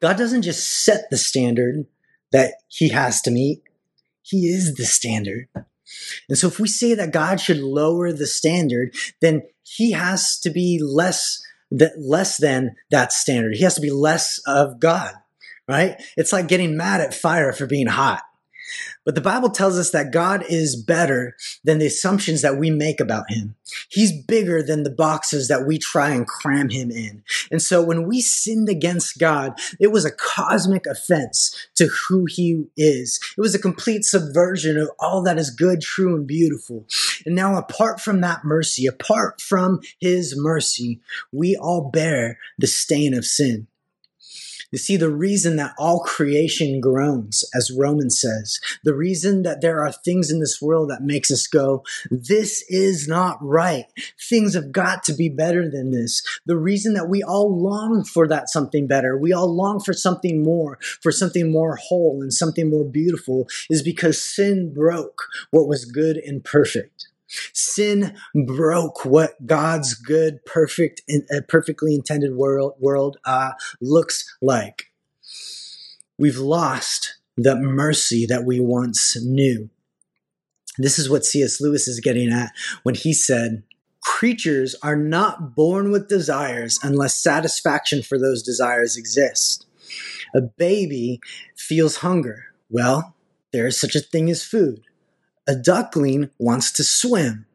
god 0.00 0.16
doesn't 0.16 0.42
just 0.42 0.84
set 0.84 1.10
the 1.10 1.18
standard 1.18 1.84
that 2.30 2.54
he 2.68 2.90
has 2.90 3.20
to 3.22 3.32
meet. 3.32 3.62
He 4.22 4.46
is 4.46 4.76
the 4.76 4.84
standard 4.84 5.48
and 6.28 6.38
so 6.38 6.46
if 6.46 6.60
we 6.60 6.68
say 6.68 6.94
that 6.94 7.12
God 7.12 7.40
should 7.40 7.58
lower 7.58 8.12
the 8.12 8.26
standard, 8.26 8.94
then 9.20 9.42
he 9.62 9.92
has 9.92 10.38
to 10.40 10.50
be 10.50 10.80
less 10.82 11.42
that 11.70 11.92
less 11.98 12.38
than 12.38 12.76
that 12.90 13.12
standard. 13.12 13.54
He 13.54 13.64
has 13.64 13.74
to 13.74 13.80
be 13.80 13.90
less 13.90 14.40
of 14.46 14.80
God, 14.80 15.14
right? 15.68 16.00
It's 16.16 16.32
like 16.32 16.48
getting 16.48 16.76
mad 16.76 17.00
at 17.00 17.14
fire 17.14 17.52
for 17.52 17.66
being 17.66 17.86
hot. 17.86 18.22
But 19.08 19.14
the 19.14 19.22
Bible 19.22 19.48
tells 19.48 19.78
us 19.78 19.88
that 19.92 20.12
God 20.12 20.44
is 20.50 20.76
better 20.76 21.34
than 21.64 21.78
the 21.78 21.86
assumptions 21.86 22.42
that 22.42 22.58
we 22.58 22.70
make 22.70 23.00
about 23.00 23.30
him. 23.30 23.54
He's 23.88 24.12
bigger 24.12 24.62
than 24.62 24.82
the 24.82 24.90
boxes 24.90 25.48
that 25.48 25.66
we 25.66 25.78
try 25.78 26.10
and 26.10 26.26
cram 26.26 26.68
him 26.68 26.90
in. 26.90 27.22
And 27.50 27.62
so 27.62 27.82
when 27.82 28.06
we 28.06 28.20
sinned 28.20 28.68
against 28.68 29.18
God, 29.18 29.58
it 29.80 29.92
was 29.92 30.04
a 30.04 30.10
cosmic 30.10 30.84
offense 30.84 31.56
to 31.76 31.86
who 31.86 32.26
he 32.26 32.66
is. 32.76 33.18
It 33.34 33.40
was 33.40 33.54
a 33.54 33.58
complete 33.58 34.04
subversion 34.04 34.76
of 34.76 34.90
all 34.98 35.22
that 35.22 35.38
is 35.38 35.48
good, 35.48 35.80
true, 35.80 36.14
and 36.14 36.26
beautiful. 36.26 36.84
And 37.24 37.34
now 37.34 37.56
apart 37.56 38.02
from 38.02 38.20
that 38.20 38.44
mercy, 38.44 38.84
apart 38.84 39.40
from 39.40 39.80
his 39.98 40.36
mercy, 40.36 41.00
we 41.32 41.56
all 41.56 41.88
bear 41.90 42.38
the 42.58 42.66
stain 42.66 43.14
of 43.14 43.24
sin. 43.24 43.68
You 44.70 44.78
see, 44.78 44.96
the 44.96 45.10
reason 45.10 45.56
that 45.56 45.74
all 45.78 46.00
creation 46.00 46.80
groans, 46.80 47.42
as 47.54 47.70
Romans 47.70 48.20
says, 48.20 48.60
the 48.84 48.94
reason 48.94 49.42
that 49.42 49.62
there 49.62 49.82
are 49.82 49.92
things 49.92 50.30
in 50.30 50.40
this 50.40 50.60
world 50.60 50.90
that 50.90 51.02
makes 51.02 51.30
us 51.30 51.46
go, 51.46 51.84
this 52.10 52.64
is 52.68 53.08
not 53.08 53.38
right. 53.40 53.86
Things 54.28 54.54
have 54.54 54.70
got 54.70 55.02
to 55.04 55.14
be 55.14 55.30
better 55.30 55.70
than 55.70 55.90
this. 55.90 56.22
The 56.44 56.58
reason 56.58 56.92
that 56.94 57.08
we 57.08 57.22
all 57.22 57.58
long 57.58 58.04
for 58.04 58.28
that 58.28 58.50
something 58.50 58.86
better, 58.86 59.16
we 59.16 59.32
all 59.32 59.54
long 59.54 59.80
for 59.80 59.94
something 59.94 60.42
more, 60.42 60.78
for 61.00 61.12
something 61.12 61.50
more 61.50 61.76
whole 61.76 62.20
and 62.20 62.32
something 62.32 62.68
more 62.68 62.84
beautiful 62.84 63.48
is 63.70 63.82
because 63.82 64.22
sin 64.22 64.74
broke 64.74 65.28
what 65.50 65.66
was 65.66 65.86
good 65.86 66.18
and 66.18 66.44
perfect. 66.44 67.07
Sin 67.52 68.16
broke 68.46 69.04
what 69.04 69.46
God's 69.46 69.94
good, 69.94 70.44
perfect, 70.44 71.02
and 71.08 71.24
uh, 71.34 71.40
perfectly 71.48 71.94
intended 71.94 72.34
world, 72.34 72.74
world 72.78 73.18
uh, 73.24 73.52
looks 73.80 74.36
like. 74.40 74.90
We've 76.18 76.38
lost 76.38 77.16
the 77.36 77.56
mercy 77.56 78.26
that 78.26 78.44
we 78.44 78.60
once 78.60 79.16
knew. 79.22 79.70
This 80.78 80.98
is 80.98 81.10
what 81.10 81.24
C.S. 81.24 81.60
Lewis 81.60 81.88
is 81.88 82.00
getting 82.00 82.30
at 82.30 82.52
when 82.82 82.94
he 82.94 83.12
said, 83.12 83.62
Creatures 84.00 84.74
are 84.82 84.96
not 84.96 85.54
born 85.54 85.90
with 85.90 86.08
desires 86.08 86.78
unless 86.82 87.20
satisfaction 87.20 88.02
for 88.02 88.18
those 88.18 88.42
desires 88.42 88.96
exists. 88.96 89.66
A 90.34 90.40
baby 90.40 91.20
feels 91.56 91.96
hunger. 91.96 92.46
Well, 92.70 93.14
there 93.52 93.66
is 93.66 93.80
such 93.80 93.94
a 93.96 94.00
thing 94.00 94.30
as 94.30 94.44
food. 94.44 94.82
A 95.48 95.56
duckling 95.56 96.30
wants 96.38 96.70
to 96.72 96.84
swim. 96.84 97.46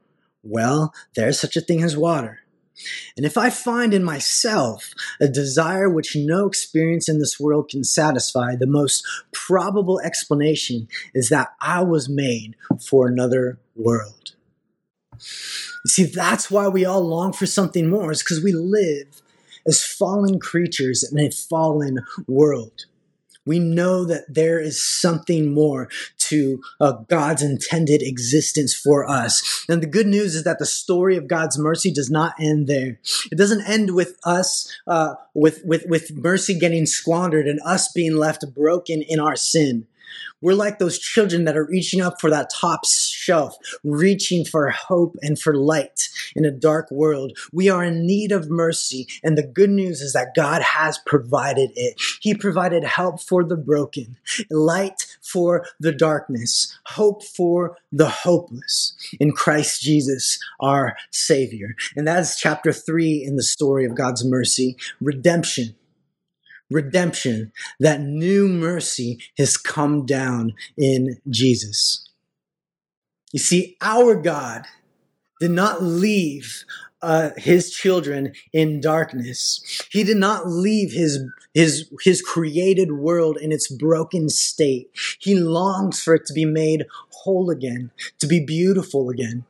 Well, 0.43 0.93
there's 1.15 1.39
such 1.39 1.55
a 1.55 1.61
thing 1.61 1.83
as 1.83 1.95
water. 1.95 2.39
And 3.15 3.25
if 3.25 3.37
I 3.37 3.51
find 3.51 3.93
in 3.93 4.03
myself 4.03 4.93
a 5.21 5.27
desire 5.27 5.87
which 5.87 6.15
no 6.15 6.47
experience 6.47 7.07
in 7.07 7.19
this 7.19 7.39
world 7.39 7.69
can 7.69 7.83
satisfy, 7.83 8.55
the 8.55 8.67
most 8.67 9.05
probable 9.31 10.01
explanation 10.01 10.87
is 11.13 11.29
that 11.29 11.53
I 11.61 11.83
was 11.83 12.09
made 12.09 12.55
for 12.81 13.07
another 13.07 13.59
world. 13.75 14.31
You 15.13 15.89
see, 15.89 16.03
that's 16.05 16.49
why 16.49 16.67
we 16.67 16.83
all 16.83 17.07
long 17.07 17.31
for 17.31 17.45
something 17.45 17.89
more, 17.89 18.11
is 18.11 18.23
because 18.23 18.43
we 18.43 18.51
live 18.51 19.21
as 19.67 19.83
fallen 19.83 20.39
creatures 20.39 21.03
in 21.03 21.19
a 21.19 21.29
fallen 21.29 21.99
world. 22.27 22.85
We 23.45 23.59
know 23.59 24.05
that 24.05 24.33
there 24.33 24.59
is 24.59 24.83
something 24.83 25.53
more 25.53 25.89
to 26.29 26.61
uh, 26.79 26.93
God's 27.07 27.41
intended 27.41 28.01
existence 28.01 28.73
for 28.73 29.09
us. 29.09 29.65
And 29.69 29.81
the 29.81 29.87
good 29.87 30.07
news 30.07 30.35
is 30.35 30.43
that 30.43 30.59
the 30.59 30.65
story 30.65 31.17
of 31.17 31.27
God's 31.27 31.57
mercy 31.57 31.91
does 31.91 32.09
not 32.09 32.33
end 32.39 32.67
there. 32.67 32.99
It 33.31 33.37
doesn't 33.37 33.67
end 33.67 33.95
with 33.95 34.17
us, 34.23 34.71
uh, 34.87 35.15
with, 35.33 35.63
with, 35.65 35.85
with 35.87 36.15
mercy 36.15 36.57
getting 36.57 36.85
squandered 36.85 37.47
and 37.47 37.59
us 37.65 37.91
being 37.91 38.15
left 38.15 38.43
broken 38.53 39.01
in 39.01 39.19
our 39.19 39.35
sin. 39.35 39.87
We're 40.41 40.53
like 40.53 40.79
those 40.79 40.99
children 40.99 41.45
that 41.45 41.55
are 41.55 41.65
reaching 41.65 42.01
up 42.01 42.19
for 42.19 42.29
that 42.29 42.49
top 42.53 42.85
shelf, 42.85 43.55
reaching 43.83 44.43
for 44.43 44.69
hope 44.69 45.15
and 45.21 45.39
for 45.39 45.55
light 45.55 46.09
in 46.35 46.43
a 46.43 46.51
dark 46.51 46.91
world. 46.91 47.37
We 47.51 47.69
are 47.69 47.83
in 47.83 48.05
need 48.05 48.31
of 48.31 48.49
mercy, 48.49 49.07
and 49.23 49.37
the 49.37 49.47
good 49.47 49.69
news 49.69 50.01
is 50.01 50.13
that 50.13 50.35
God 50.35 50.61
has 50.61 50.99
provided 51.05 51.71
it. 51.75 52.01
He 52.21 52.35
provided 52.35 52.83
help 52.83 53.21
for 53.21 53.43
the 53.43 53.55
broken, 53.55 54.17
light 54.49 55.17
for 55.21 55.65
the 55.79 55.93
darkness, 55.93 56.77
hope 56.87 57.23
for 57.23 57.77
the 57.91 58.09
hopeless 58.09 58.95
in 59.19 59.31
Christ 59.31 59.81
Jesus, 59.81 60.39
our 60.59 60.97
Savior. 61.11 61.75
And 61.95 62.07
that 62.07 62.19
is 62.19 62.37
chapter 62.37 62.73
three 62.73 63.23
in 63.23 63.35
the 63.35 63.43
story 63.43 63.85
of 63.85 63.95
God's 63.95 64.25
mercy, 64.25 64.75
redemption 64.99 65.75
redemption, 66.73 67.51
that 67.79 68.01
new 68.01 68.47
mercy 68.47 69.19
has 69.37 69.57
come 69.57 70.05
down 70.05 70.53
in 70.77 71.17
Jesus. 71.29 72.09
You 73.31 73.39
see, 73.39 73.77
our 73.81 74.15
God 74.15 74.65
did 75.39 75.51
not 75.51 75.81
leave 75.81 76.65
uh, 77.01 77.31
his 77.35 77.71
children 77.71 78.33
in 78.53 78.79
darkness. 78.79 79.61
He 79.91 80.03
did 80.03 80.17
not 80.17 80.47
leave 80.47 80.93
his, 80.93 81.19
his, 81.53 81.91
his 82.01 82.21
created 82.21 82.93
world 82.93 83.37
in 83.37 83.51
its 83.51 83.67
broken 83.67 84.29
state. 84.29 84.89
He 85.19 85.35
longs 85.35 86.01
for 86.01 86.15
it 86.15 86.25
to 86.27 86.33
be 86.33 86.45
made 86.45 86.85
whole 87.09 87.49
again, 87.49 87.91
to 88.19 88.27
be 88.27 88.43
beautiful 88.45 89.09
again. 89.09 89.43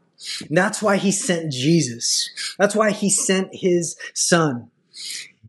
And 0.47 0.57
that's 0.57 0.81
why 0.81 0.97
he 0.97 1.11
sent 1.11 1.51
Jesus. 1.51 2.29
That's 2.57 2.75
why 2.75 2.91
he 2.91 3.09
sent 3.09 3.49
his 3.53 3.97
son 4.13 4.71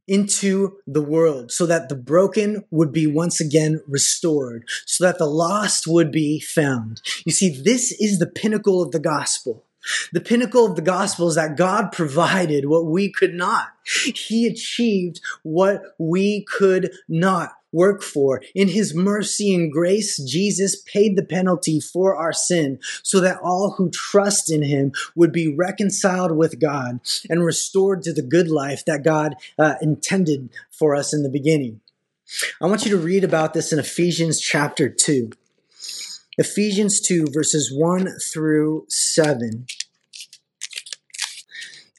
into 0.06 0.76
the 0.86 1.02
world 1.02 1.50
so 1.50 1.66
that 1.66 1.88
the 1.88 1.94
broken 1.94 2.64
would 2.70 2.92
be 2.92 3.06
once 3.06 3.40
again 3.40 3.80
restored, 3.86 4.64
so 4.86 5.04
that 5.04 5.18
the 5.18 5.26
lost 5.26 5.86
would 5.86 6.10
be 6.12 6.40
found. 6.40 7.00
You 7.24 7.32
see, 7.32 7.48
this 7.48 7.92
is 7.92 8.18
the 8.18 8.26
pinnacle 8.26 8.82
of 8.82 8.90
the 8.90 9.00
gospel. 9.00 9.64
The 10.12 10.20
pinnacle 10.20 10.64
of 10.64 10.76
the 10.76 10.82
gospel 10.82 11.28
is 11.28 11.34
that 11.34 11.56
God 11.56 11.92
provided 11.92 12.66
what 12.66 12.86
we 12.86 13.12
could 13.12 13.34
not. 13.34 13.68
He 14.14 14.46
achieved 14.46 15.20
what 15.42 15.82
we 15.98 16.44
could 16.44 16.90
not 17.06 17.52
work 17.74 18.02
for. 18.02 18.40
In 18.54 18.68
his 18.68 18.94
mercy 18.94 19.54
and 19.54 19.70
grace, 19.70 20.16
Jesus 20.18 20.76
paid 20.76 21.16
the 21.16 21.24
penalty 21.24 21.80
for 21.80 22.16
our 22.16 22.32
sin 22.32 22.78
so 23.02 23.20
that 23.20 23.40
all 23.42 23.72
who 23.72 23.90
trust 23.90 24.50
in 24.50 24.62
him 24.62 24.92
would 25.14 25.32
be 25.32 25.54
reconciled 25.54 26.36
with 26.36 26.60
God 26.60 27.00
and 27.28 27.44
restored 27.44 28.02
to 28.04 28.12
the 28.12 28.22
good 28.22 28.48
life 28.48 28.84
that 28.84 29.04
God 29.04 29.34
uh, 29.58 29.74
intended 29.82 30.48
for 30.70 30.94
us 30.94 31.12
in 31.12 31.22
the 31.22 31.28
beginning. 31.28 31.80
I 32.60 32.66
want 32.66 32.84
you 32.84 32.90
to 32.92 32.96
read 32.96 33.24
about 33.24 33.52
this 33.52 33.72
in 33.72 33.78
Ephesians 33.78 34.40
chapter 34.40 34.88
2. 34.88 35.30
Ephesians 36.38 37.00
2, 37.00 37.26
verses 37.32 37.72
1 37.72 38.08
through 38.18 38.86
7. 38.88 39.66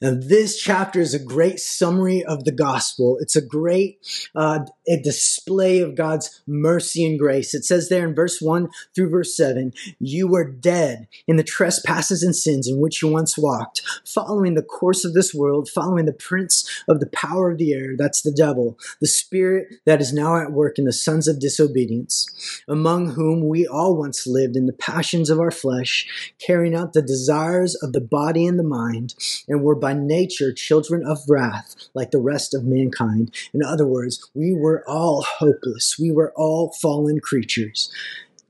Now, 0.02 0.14
this 0.14 0.60
chapter 0.60 1.00
is 1.00 1.14
a 1.14 1.18
great 1.18 1.58
summary 1.58 2.22
of 2.22 2.44
the 2.44 2.52
gospel. 2.52 3.16
It's 3.18 3.34
a 3.34 3.40
great 3.40 3.98
uh, 4.34 4.66
a 4.86 5.00
display 5.00 5.80
of 5.80 5.94
God's 5.94 6.42
mercy 6.46 7.04
and 7.06 7.18
grace. 7.18 7.54
It 7.54 7.64
says 7.64 7.88
there 7.88 8.06
in 8.06 8.14
verse 8.14 8.40
1 8.40 8.68
through 8.94 9.08
verse 9.08 9.34
7 9.34 9.72
You 9.98 10.28
were 10.28 10.44
dead 10.44 11.08
in 11.26 11.36
the 11.36 11.42
trespasses 11.42 12.22
and 12.22 12.36
sins 12.36 12.68
in 12.68 12.78
which 12.78 13.00
you 13.00 13.08
once 13.08 13.38
walked, 13.38 13.82
following 14.04 14.54
the 14.54 14.62
course 14.62 15.04
of 15.04 15.14
this 15.14 15.34
world, 15.34 15.68
following 15.68 16.04
the 16.04 16.12
prince 16.12 16.84
of 16.88 17.00
the 17.00 17.08
power 17.08 17.50
of 17.50 17.58
the 17.58 17.72
air, 17.72 17.94
that's 17.96 18.20
the 18.20 18.32
devil, 18.32 18.78
the 19.00 19.06
spirit 19.06 19.76
that 19.86 20.02
is 20.02 20.12
now 20.12 20.36
at 20.36 20.52
work 20.52 20.78
in 20.78 20.84
the 20.84 20.92
sons 20.92 21.26
of 21.26 21.40
disobedience, 21.40 22.62
among 22.68 23.12
whom 23.12 23.48
we 23.48 23.66
all 23.66 23.96
once 23.96 24.26
lived 24.26 24.56
in 24.56 24.66
the 24.66 24.72
passions 24.74 25.30
of 25.30 25.40
our 25.40 25.50
flesh, 25.50 26.34
carrying 26.38 26.74
out 26.74 26.92
the 26.92 27.00
desires 27.00 27.74
of 27.76 27.94
the 27.94 28.00
body 28.00 28.46
and 28.46 28.58
the 28.58 28.62
mind, 28.62 29.14
and 29.48 29.62
were 29.62 29.85
by 29.86 29.92
nature 29.92 30.52
children 30.52 31.06
of 31.06 31.18
wrath, 31.28 31.76
like 31.94 32.10
the 32.10 32.18
rest 32.18 32.54
of 32.54 32.64
mankind. 32.64 33.32
In 33.54 33.62
other 33.62 33.86
words, 33.86 34.28
we 34.34 34.52
were 34.52 34.82
all 34.88 35.22
hopeless. 35.22 35.96
We 35.96 36.10
were 36.10 36.32
all 36.34 36.72
fallen 36.72 37.20
creatures. 37.20 37.88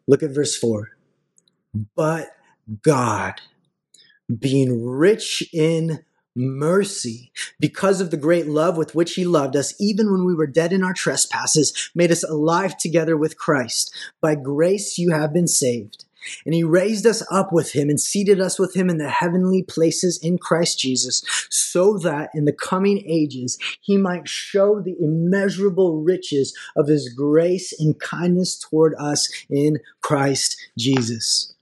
Look 0.07 0.22
at 0.22 0.31
verse 0.31 0.57
4. 0.57 0.92
But 1.94 2.31
God, 2.81 3.35
being 4.35 4.83
rich 4.83 5.42
in 5.53 6.07
mercy, 6.35 7.33
because 7.61 8.01
of 8.01 8.11
the 8.11 8.16
great 8.16 8.46
love 8.46 8.79
with 8.79 8.94
which 8.94 9.12
He 9.12 9.27
loved 9.27 9.57
us, 9.57 9.75
even 9.79 10.11
when 10.11 10.25
we 10.25 10.35
were 10.35 10.46
dead 10.46 10.72
in 10.72 10.83
our 10.83 10.94
trespasses, 10.94 11.90
made 11.94 12.11
us 12.11 12.25
alive 12.25 12.79
together 12.79 13.14
with 13.14 13.37
Christ. 13.37 13.94
By 14.22 14.37
grace 14.37 14.96
you 14.96 15.11
have 15.11 15.35
been 15.35 15.49
saved 15.49 16.07
and 16.44 16.54
he 16.54 16.64
raised 16.64 17.06
us 17.06 17.22
up 17.30 17.52
with 17.52 17.72
him 17.72 17.88
and 17.88 18.00
seated 18.00 18.40
us 18.40 18.58
with 18.58 18.74
him 18.74 18.88
in 18.88 18.98
the 18.98 19.08
heavenly 19.08 19.62
places 19.62 20.18
in 20.18 20.38
Christ 20.38 20.78
Jesus, 20.78 21.22
so 21.50 21.98
that 21.98 22.30
in 22.34 22.44
the 22.44 22.52
coming 22.52 23.02
ages 23.06 23.58
he 23.80 23.96
might 23.96 24.28
show 24.28 24.80
the 24.80 24.96
immeasurable 25.00 26.02
riches 26.02 26.56
of 26.76 26.88
his 26.88 27.08
grace 27.08 27.72
and 27.78 27.98
kindness 27.98 28.58
toward 28.58 28.94
us 28.98 29.28
in 29.50 29.78
Christ 30.00 30.56
Jesus. 30.78 31.54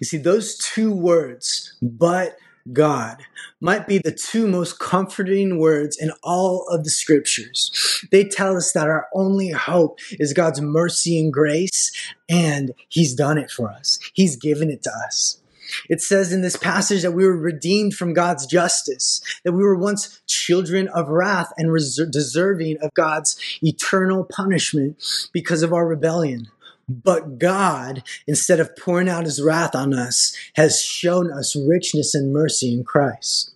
You 0.00 0.04
see, 0.04 0.18
those 0.18 0.58
two 0.58 0.92
words, 0.92 1.74
but 1.80 2.36
God 2.72 3.22
might 3.60 3.86
be 3.86 3.98
the 3.98 4.12
two 4.12 4.46
most 4.46 4.78
comforting 4.78 5.58
words 5.58 5.98
in 5.98 6.12
all 6.22 6.66
of 6.68 6.84
the 6.84 6.90
scriptures. 6.90 8.02
They 8.10 8.24
tell 8.24 8.56
us 8.56 8.72
that 8.72 8.88
our 8.88 9.08
only 9.14 9.50
hope 9.50 9.98
is 10.12 10.32
God's 10.32 10.60
mercy 10.60 11.18
and 11.20 11.32
grace, 11.32 11.92
and 12.28 12.72
He's 12.88 13.14
done 13.14 13.38
it 13.38 13.50
for 13.50 13.70
us. 13.70 13.98
He's 14.14 14.36
given 14.36 14.70
it 14.70 14.82
to 14.84 14.90
us. 15.06 15.40
It 15.88 16.00
says 16.00 16.32
in 16.32 16.42
this 16.42 16.56
passage 16.56 17.02
that 17.02 17.12
we 17.12 17.24
were 17.24 17.36
redeemed 17.36 17.94
from 17.94 18.14
God's 18.14 18.46
justice, 18.46 19.20
that 19.44 19.52
we 19.52 19.62
were 19.62 19.76
once 19.76 20.20
children 20.26 20.88
of 20.88 21.08
wrath 21.08 21.52
and 21.56 21.74
deserving 22.10 22.78
of 22.82 22.92
God's 22.94 23.36
eternal 23.62 24.24
punishment 24.24 25.02
because 25.32 25.62
of 25.62 25.72
our 25.72 25.86
rebellion. 25.86 26.48
But 26.88 27.38
God, 27.38 28.02
instead 28.26 28.60
of 28.60 28.76
pouring 28.76 29.08
out 29.08 29.24
his 29.24 29.40
wrath 29.40 29.74
on 29.74 29.94
us, 29.94 30.36
has 30.54 30.82
shown 30.82 31.32
us 31.32 31.56
richness 31.56 32.14
and 32.14 32.32
mercy 32.32 32.72
in 32.72 32.84
Christ. 32.84 33.52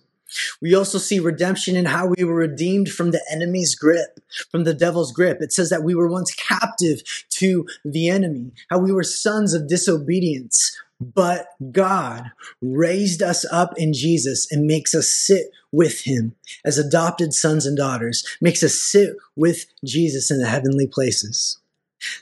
We 0.61 0.75
also 0.75 0.97
see 0.97 1.19
redemption 1.19 1.75
in 1.75 1.85
how 1.85 2.07
we 2.07 2.23
were 2.23 2.35
redeemed 2.35 2.89
from 2.89 3.11
the 3.11 3.23
enemy's 3.31 3.75
grip, 3.75 4.19
from 4.51 4.63
the 4.63 4.73
devil's 4.73 5.11
grip. 5.11 5.41
It 5.41 5.51
says 5.51 5.69
that 5.69 5.83
we 5.83 5.95
were 5.95 6.07
once 6.07 6.33
captive 6.35 7.01
to 7.31 7.67
the 7.83 8.09
enemy, 8.09 8.51
how 8.69 8.79
we 8.79 8.91
were 8.91 9.03
sons 9.03 9.53
of 9.53 9.67
disobedience. 9.67 10.75
But 11.01 11.47
God 11.71 12.31
raised 12.61 13.21
us 13.21 13.45
up 13.51 13.73
in 13.77 13.93
Jesus 13.93 14.51
and 14.51 14.67
makes 14.67 14.93
us 14.93 15.07
sit 15.07 15.51
with 15.71 16.01
him 16.01 16.35
as 16.65 16.77
adopted 16.77 17.33
sons 17.33 17.65
and 17.65 17.77
daughters, 17.77 18.25
makes 18.41 18.63
us 18.63 18.75
sit 18.75 19.15
with 19.35 19.65
Jesus 19.85 20.29
in 20.29 20.39
the 20.39 20.47
heavenly 20.47 20.87
places. 20.87 21.58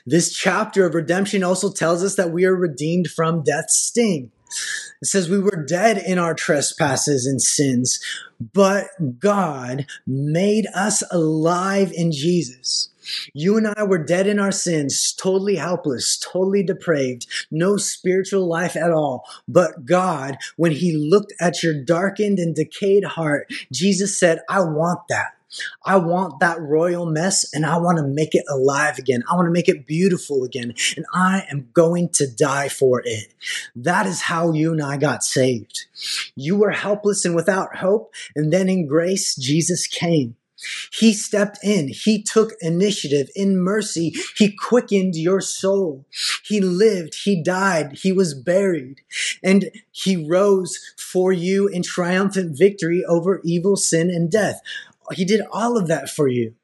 This 0.06 0.32
chapter 0.32 0.86
of 0.86 0.94
redemption 0.94 1.42
also 1.42 1.72
tells 1.72 2.02
us 2.02 2.16
that 2.16 2.30
we 2.30 2.44
are 2.44 2.54
redeemed 2.54 3.08
from 3.08 3.42
death's 3.42 3.76
sting. 3.76 4.30
It 5.02 5.06
says 5.06 5.28
we 5.28 5.38
were 5.38 5.64
dead 5.66 5.98
in 5.98 6.18
our 6.18 6.34
trespasses 6.34 7.26
and 7.26 7.40
sins, 7.40 8.00
but 8.52 8.88
God 9.20 9.86
made 10.06 10.66
us 10.74 11.02
alive 11.10 11.92
in 11.94 12.12
Jesus. 12.12 12.90
You 13.32 13.56
and 13.56 13.66
I 13.76 13.84
were 13.84 14.02
dead 14.02 14.26
in 14.26 14.38
our 14.38 14.52
sins, 14.52 15.14
totally 15.14 15.56
helpless, 15.56 16.18
totally 16.18 16.62
depraved, 16.62 17.26
no 17.50 17.76
spiritual 17.76 18.46
life 18.46 18.76
at 18.76 18.90
all. 18.90 19.24
But 19.46 19.86
God, 19.86 20.36
when 20.56 20.72
He 20.72 20.96
looked 20.96 21.32
at 21.40 21.62
your 21.62 21.74
darkened 21.74 22.38
and 22.38 22.54
decayed 22.54 23.04
heart, 23.04 23.50
Jesus 23.72 24.18
said, 24.18 24.40
I 24.48 24.60
want 24.60 25.00
that. 25.08 25.37
I 25.84 25.96
want 25.96 26.40
that 26.40 26.60
royal 26.60 27.06
mess 27.06 27.52
and 27.52 27.64
I 27.64 27.78
want 27.78 27.98
to 27.98 28.04
make 28.04 28.34
it 28.34 28.44
alive 28.48 28.98
again. 28.98 29.22
I 29.30 29.34
want 29.34 29.46
to 29.46 29.52
make 29.52 29.68
it 29.68 29.86
beautiful 29.86 30.44
again. 30.44 30.74
And 30.96 31.06
I 31.12 31.46
am 31.50 31.70
going 31.72 32.10
to 32.14 32.26
die 32.30 32.68
for 32.68 33.02
it. 33.04 33.34
That 33.74 34.06
is 34.06 34.22
how 34.22 34.52
you 34.52 34.72
and 34.72 34.82
I 34.82 34.96
got 34.96 35.22
saved. 35.22 35.86
You 36.34 36.56
were 36.56 36.72
helpless 36.72 37.24
and 37.24 37.34
without 37.34 37.76
hope. 37.76 38.12
And 38.36 38.52
then 38.52 38.68
in 38.68 38.86
grace, 38.86 39.34
Jesus 39.34 39.86
came. 39.86 40.36
He 40.92 41.12
stepped 41.12 41.58
in. 41.62 41.88
He 41.88 42.22
took 42.22 42.52
initiative 42.60 43.30
in 43.36 43.58
mercy. 43.58 44.14
He 44.36 44.50
quickened 44.50 45.14
your 45.14 45.40
soul. 45.40 46.04
He 46.44 46.60
lived. 46.60 47.14
He 47.24 47.40
died. 47.40 47.98
He 48.02 48.10
was 48.10 48.34
buried 48.34 49.00
and 49.42 49.70
he 49.92 50.28
rose 50.28 50.78
for 50.96 51.32
you 51.32 51.68
in 51.68 51.82
triumphant 51.82 52.58
victory 52.58 53.04
over 53.04 53.40
evil, 53.44 53.76
sin, 53.76 54.10
and 54.10 54.30
death. 54.30 54.60
He 55.12 55.24
did 55.24 55.42
all 55.52 55.76
of 55.76 55.88
that 55.88 56.08
for 56.08 56.28
you. 56.28 56.54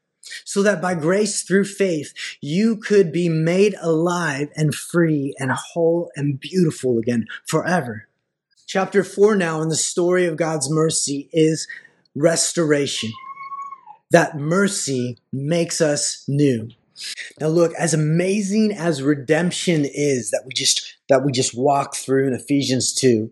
so 0.47 0.63
that 0.63 0.81
by 0.81 0.95
grace 0.95 1.43
through 1.43 1.65
faith 1.65 2.15
you 2.41 2.79
could 2.79 3.13
be 3.13 3.29
made 3.29 3.75
alive 3.83 4.49
and 4.57 4.75
free 4.75 5.35
and 5.39 5.53
whole 5.53 6.11
and 6.17 6.41
beautiful 6.41 6.99
again 6.99 7.27
forever. 7.47 8.09
Chapter 8.67 9.05
4 9.05 9.37
now 9.37 9.61
in 9.61 9.69
the 9.69 9.77
story 9.77 10.25
of 10.25 10.39
God's 10.39 10.71
mercy 10.71 11.29
is 11.33 11.69
restoration. 12.15 13.13
That 14.11 14.37
mercy 14.37 15.19
makes 15.31 15.83
us 15.83 16.25
new. 16.27 16.71
Now 17.41 17.49
look, 17.49 17.73
as 17.75 17.93
amazing 17.93 18.73
as 18.73 19.03
redemption 19.03 19.85
is 19.85 20.31
that 20.31 20.45
we 20.47 20.53
just 20.55 20.97
that 21.09 21.25
we 21.25 21.33
just 21.33 21.57
walk 21.57 21.97
through 21.97 22.29
in 22.29 22.35
Ephesians 22.35 22.95
2, 22.95 23.31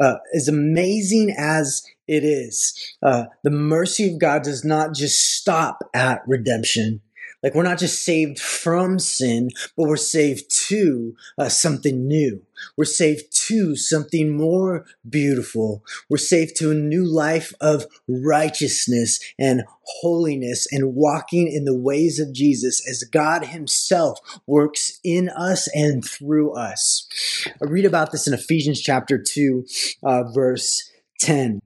uh, 0.00 0.14
as 0.34 0.46
amazing 0.46 1.34
as 1.36 1.82
it 2.08 2.24
is. 2.24 2.74
Uh, 3.02 3.24
the 3.44 3.50
mercy 3.50 4.12
of 4.12 4.18
God 4.18 4.42
does 4.42 4.64
not 4.64 4.94
just 4.94 5.36
stop 5.36 5.82
at 5.94 6.22
redemption. 6.26 7.00
Like 7.42 7.54
we're 7.54 7.62
not 7.62 7.78
just 7.78 8.04
saved 8.04 8.40
from 8.40 8.98
sin, 8.98 9.50
but 9.76 9.88
we're 9.88 9.96
saved 9.96 10.50
to 10.68 11.14
uh, 11.38 11.48
something 11.48 12.06
new. 12.06 12.42
We're 12.76 12.84
saved 12.84 13.26
to 13.46 13.76
something 13.76 14.36
more 14.36 14.84
beautiful. 15.08 15.84
We're 16.10 16.16
saved 16.16 16.56
to 16.56 16.72
a 16.72 16.74
new 16.74 17.04
life 17.04 17.52
of 17.60 17.86
righteousness 18.08 19.20
and 19.38 19.62
holiness 19.82 20.66
and 20.72 20.96
walking 20.96 21.46
in 21.46 21.64
the 21.64 21.78
ways 21.78 22.18
of 22.18 22.32
Jesus 22.32 22.84
as 22.88 23.04
God 23.04 23.44
Himself 23.44 24.18
works 24.46 24.98
in 25.04 25.28
us 25.28 25.68
and 25.74 26.04
through 26.04 26.54
us. 26.54 27.06
I 27.46 27.70
read 27.70 27.84
about 27.84 28.10
this 28.10 28.26
in 28.26 28.34
Ephesians 28.34 28.80
chapter 28.80 29.16
2, 29.16 29.64
uh, 30.02 30.24
verse 30.32 30.90
10. 31.20 31.60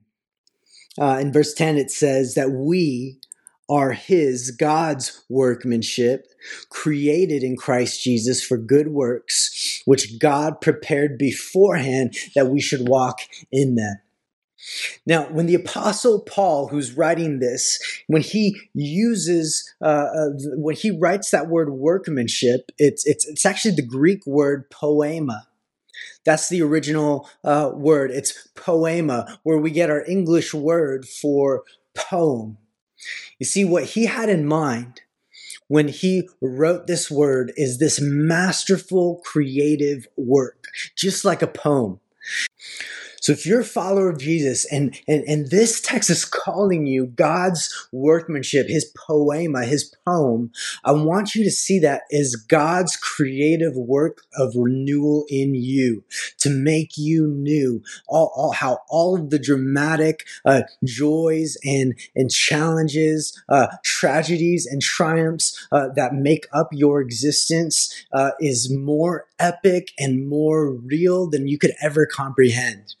Uh, 0.99 1.17
in 1.19 1.33
verse 1.33 1.53
10, 1.53 1.77
it 1.77 1.91
says 1.91 2.35
that 2.35 2.51
we 2.51 3.19
are 3.69 3.93
his, 3.93 4.51
God's 4.51 5.23
workmanship, 5.29 6.27
created 6.69 7.43
in 7.43 7.55
Christ 7.55 8.03
Jesus 8.03 8.43
for 8.43 8.57
good 8.57 8.89
works, 8.89 9.81
which 9.85 10.19
God 10.19 10.61
prepared 10.61 11.17
beforehand 11.17 12.15
that 12.35 12.47
we 12.47 12.61
should 12.61 12.87
walk 12.87 13.19
in 13.51 13.75
them. 13.75 13.95
Now, 15.05 15.23
when 15.23 15.45
the 15.45 15.55
apostle 15.55 16.21
Paul, 16.21 16.67
who's 16.67 16.95
writing 16.95 17.39
this, 17.39 17.79
when 18.07 18.21
he 18.21 18.55
uses, 18.73 19.69
uh, 19.81 20.07
uh, 20.15 20.29
when 20.55 20.75
he 20.75 20.91
writes 20.91 21.31
that 21.31 21.49
word 21.49 21.71
workmanship, 21.71 22.71
it's, 22.77 23.05
it's, 23.05 23.27
it's 23.27 23.45
actually 23.45 23.75
the 23.75 23.85
Greek 23.85 24.25
word 24.25 24.69
poema. 24.69 25.47
That's 26.25 26.49
the 26.49 26.61
original 26.61 27.29
uh, 27.43 27.71
word. 27.73 28.11
It's 28.11 28.47
poema, 28.55 29.39
where 29.43 29.57
we 29.57 29.71
get 29.71 29.89
our 29.89 30.05
English 30.05 30.53
word 30.53 31.07
for 31.07 31.63
poem. 31.95 32.57
You 33.39 33.45
see, 33.45 33.65
what 33.65 33.83
he 33.83 34.05
had 34.05 34.29
in 34.29 34.45
mind 34.45 35.01
when 35.67 35.87
he 35.87 36.29
wrote 36.41 36.87
this 36.87 37.09
word 37.09 37.51
is 37.55 37.79
this 37.79 37.99
masterful 38.01 39.21
creative 39.25 40.07
work, 40.17 40.65
just 40.95 41.25
like 41.25 41.41
a 41.41 41.47
poem. 41.47 41.99
So 43.23 43.31
if 43.31 43.45
you're 43.45 43.61
a 43.61 43.63
follower 43.63 44.09
of 44.09 44.17
Jesus 44.17 44.65
and, 44.65 44.99
and, 45.07 45.23
and 45.23 45.49
this 45.49 45.79
text 45.79 46.09
is 46.09 46.25
calling 46.25 46.87
you 46.87 47.05
God's 47.05 47.73
workmanship, 47.93 48.67
his 48.67 48.83
poema, 48.97 49.63
his 49.63 49.95
poem, 50.05 50.51
I 50.83 50.91
want 50.91 51.33
you 51.33 51.45
to 51.45 51.49
see 51.49 51.79
that 51.79 52.01
as 52.11 52.35
God's 52.35 52.97
creative 52.97 53.77
work 53.77 54.23
of 54.35 54.51
renewal 54.57 55.23
in 55.29 55.55
you 55.55 56.03
to 56.39 56.49
make 56.49 56.97
you 56.97 57.25
new. 57.25 57.81
All, 58.09 58.33
all 58.35 58.51
how 58.51 58.79
all 58.89 59.15
of 59.15 59.29
the 59.29 59.39
dramatic 59.39 60.25
uh, 60.43 60.63
joys 60.83 61.55
and, 61.63 61.93
and 62.17 62.29
challenges, 62.29 63.41
uh, 63.47 63.67
tragedies 63.85 64.65
and 64.65 64.81
triumphs 64.81 65.65
uh, 65.71 65.87
that 65.95 66.13
make 66.13 66.45
up 66.51 66.67
your 66.73 66.99
existence 66.99 68.05
uh, 68.11 68.31
is 68.41 68.69
more 68.69 69.27
epic 69.39 69.91
and 69.97 70.27
more 70.27 70.71
real 70.71 71.29
than 71.29 71.47
you 71.47 71.57
could 71.57 71.71
ever 71.81 72.05
comprehend. 72.05 72.95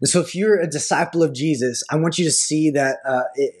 And 0.00 0.08
so 0.08 0.20
if 0.20 0.34
you're 0.34 0.60
a 0.60 0.68
disciple 0.68 1.22
of 1.22 1.32
Jesus, 1.32 1.82
I 1.90 1.96
want 1.96 2.18
you 2.18 2.24
to 2.24 2.30
see 2.30 2.70
that 2.70 2.98
uh, 3.06 3.24
it, 3.34 3.54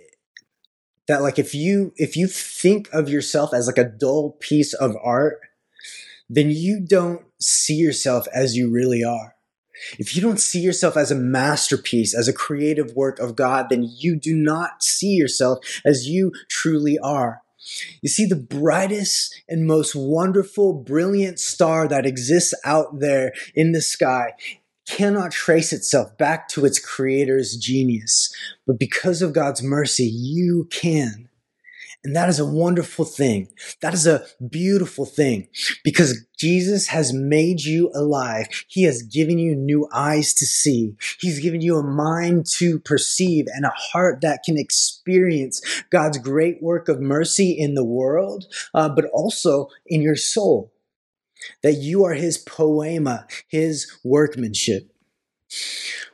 that 1.08 1.22
like 1.22 1.38
if 1.38 1.54
you 1.54 1.92
if 1.96 2.16
you 2.16 2.26
think 2.26 2.88
of 2.92 3.08
yourself 3.08 3.52
as 3.52 3.66
like 3.66 3.78
a 3.78 3.84
dull 3.84 4.36
piece 4.40 4.74
of 4.74 4.94
art, 5.02 5.40
then 6.28 6.50
you 6.50 6.80
don't 6.80 7.24
see 7.40 7.74
yourself 7.74 8.26
as 8.34 8.56
you 8.56 8.70
really 8.70 9.02
are. 9.02 9.34
If 9.98 10.14
you 10.14 10.22
don't 10.22 10.40
see 10.40 10.60
yourself 10.60 10.96
as 10.96 11.10
a 11.10 11.16
masterpiece, 11.16 12.14
as 12.14 12.28
a 12.28 12.32
creative 12.32 12.94
work 12.94 13.18
of 13.20 13.36
God, 13.36 13.66
then 13.70 13.88
you 13.88 14.16
do 14.16 14.34
not 14.34 14.82
see 14.82 15.14
yourself 15.14 15.58
as 15.84 16.08
you 16.08 16.32
truly 16.48 16.98
are. 16.98 17.42
You 18.02 18.08
see, 18.08 18.24
the 18.24 18.36
brightest 18.36 19.42
and 19.48 19.66
most 19.66 19.94
wonderful, 19.94 20.72
brilliant 20.72 21.38
star 21.38 21.86
that 21.88 22.06
exists 22.06 22.54
out 22.64 23.00
there 23.00 23.32
in 23.54 23.72
the 23.72 23.82
sky 23.82 24.32
cannot 24.88 25.32
trace 25.32 25.72
itself 25.72 26.16
back 26.16 26.48
to 26.48 26.64
its 26.64 26.78
creator's 26.78 27.56
genius. 27.56 28.34
But 28.66 28.78
because 28.78 29.22
of 29.22 29.32
God's 29.32 29.62
mercy, 29.62 30.04
you 30.04 30.68
can. 30.70 31.28
And 32.04 32.14
that 32.14 32.28
is 32.28 32.38
a 32.38 32.46
wonderful 32.46 33.04
thing. 33.04 33.48
That 33.82 33.92
is 33.92 34.06
a 34.06 34.24
beautiful 34.48 35.04
thing 35.04 35.48
because 35.82 36.24
Jesus 36.38 36.86
has 36.86 37.12
made 37.12 37.62
you 37.62 37.90
alive. 37.92 38.46
He 38.68 38.84
has 38.84 39.02
given 39.02 39.38
you 39.38 39.56
new 39.56 39.88
eyes 39.92 40.32
to 40.34 40.46
see. 40.46 40.94
He's 41.20 41.40
given 41.40 41.60
you 41.60 41.76
a 41.76 41.82
mind 41.82 42.46
to 42.54 42.78
perceive 42.78 43.46
and 43.52 43.64
a 43.64 43.72
heart 43.74 44.20
that 44.20 44.42
can 44.44 44.56
experience 44.56 45.60
God's 45.90 46.18
great 46.18 46.62
work 46.62 46.88
of 46.88 47.00
mercy 47.00 47.50
in 47.50 47.74
the 47.74 47.84
world, 47.84 48.46
uh, 48.74 48.88
but 48.88 49.06
also 49.06 49.68
in 49.86 50.00
your 50.00 50.16
soul 50.16 50.72
that 51.62 51.74
you 51.74 52.04
are 52.04 52.14
his 52.14 52.38
poema, 52.38 53.26
his 53.48 53.90
workmanship. 54.04 54.92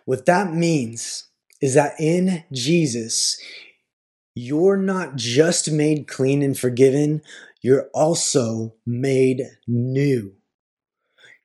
What 0.05 0.27
that 0.27 0.53
means 0.53 1.29
is 1.61 1.75
that 1.75 1.95
in 1.99 2.45
Jesus, 2.53 3.41
you're 4.35 4.77
not 4.77 5.17
just 5.17 5.71
made 5.71 6.09
clean 6.09 6.43
and 6.43 6.59
forgiven, 6.59 7.23
you're 7.63 7.89
also 7.95 8.75
made 8.85 9.43
new. 9.67 10.35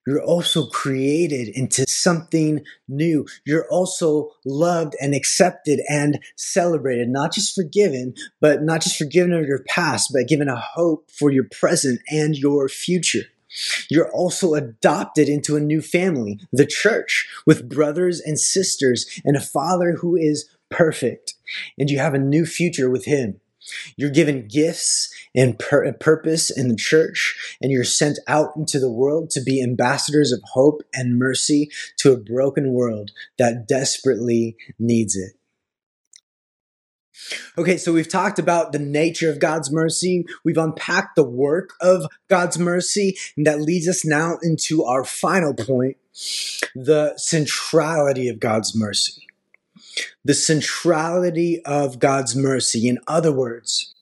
You're 0.06 0.24
also 0.24 0.66
created 0.66 1.50
into 1.50 1.86
something 1.88 2.64
new. 2.88 3.28
You're 3.46 3.70
also 3.70 4.32
loved 4.44 4.96
and 5.00 5.14
accepted 5.14 5.82
and 5.88 6.20
celebrated, 6.36 7.10
not 7.10 7.32
just 7.32 7.54
forgiven, 7.54 8.16
but 8.42 8.64
not 8.64 8.82
just 8.82 8.98
forgiven 8.98 9.34
of 9.34 9.46
your 9.46 9.64
past, 9.70 10.10
but 10.12 10.28
given 10.28 10.48
a 10.48 10.56
hope 10.56 11.12
for 11.12 11.30
your 11.30 11.46
present 11.52 12.02
and 12.10 12.36
your 12.36 12.68
future. 12.70 13.26
You're 13.90 14.12
also 14.12 14.54
adopted 14.54 15.28
into 15.28 15.56
a 15.56 15.62
new 15.62 15.82
family, 15.82 16.40
the 16.52 16.66
church, 16.66 17.28
with 17.46 17.70
brothers 17.70 18.20
and 18.20 18.40
sisters 18.40 19.22
and 19.26 19.36
a 19.36 19.42
father 19.42 19.94
who 19.94 20.16
is 20.16 20.50
perfect. 20.70 21.34
And 21.78 21.90
you 21.90 22.00
have 22.00 22.14
a 22.14 22.20
new 22.20 22.46
future 22.46 22.90
with 22.90 23.06
him. 23.06 23.40
You're 23.98 24.10
given 24.10 24.48
gifts 24.48 25.14
and 25.36 25.60
pur- 25.60 25.92
purpose 25.94 26.50
in 26.50 26.70
the 26.70 26.76
church, 26.76 27.58
and 27.62 27.72
you're 27.72 27.84
sent 27.84 28.18
out 28.28 28.56
into 28.56 28.80
the 28.80 28.92
world 28.92 29.30
to 29.32 29.42
be 29.42 29.62
ambassadors 29.62 30.32
of 30.32 30.42
hope 30.54 30.82
and 30.94 31.20
mercy 31.20 31.70
to 31.98 32.12
a 32.12 32.18
broken 32.18 32.74
world 32.74 33.12
that 33.38 33.68
desperately 33.68 34.58
needs 34.80 35.16
it. 35.16 35.39
Okay, 37.58 37.78
so 37.78 37.94
we've 37.94 38.10
talked 38.10 38.40
about 38.40 38.72
the 38.72 38.80
nature 38.80 39.30
of 39.30 39.40
God's 39.40 39.72
mercy. 39.72 40.26
We've 40.44 40.58
unpacked 40.58 41.16
the 41.16 41.24
work 41.24 41.72
of 41.82 42.06
God's 42.28 42.58
mercy, 42.58 43.18
and 43.36 43.46
that 43.46 43.62
leads 43.62 43.88
us 43.88 44.06
now 44.06 44.38
into 44.42 44.84
our 44.84 45.04
final 45.04 45.54
point 45.54 45.98
the 46.76 47.14
centrality 47.18 48.28
of 48.28 48.40
God's 48.40 48.76
mercy. 48.76 49.28
The 50.24 50.34
centrality 50.34 51.64
of 51.66 52.00
God's 52.00 52.36
mercy. 52.36 52.88
In 52.88 53.00
other 53.08 53.32
words, 53.32 53.94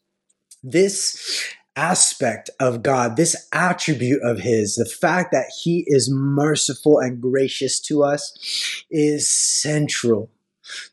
this 0.63 1.53
aspect 1.75 2.49
of 2.59 2.81
God, 2.81 3.15
this 3.15 3.47
attribute 3.53 4.21
of 4.23 4.39
His, 4.39 4.75
the 4.75 4.85
fact 4.85 5.31
that 5.31 5.51
He 5.63 5.83
is 5.87 6.09
merciful 6.11 6.99
and 6.99 7.21
gracious 7.21 7.79
to 7.81 8.03
us, 8.03 8.85
is 8.89 9.29
central 9.29 10.29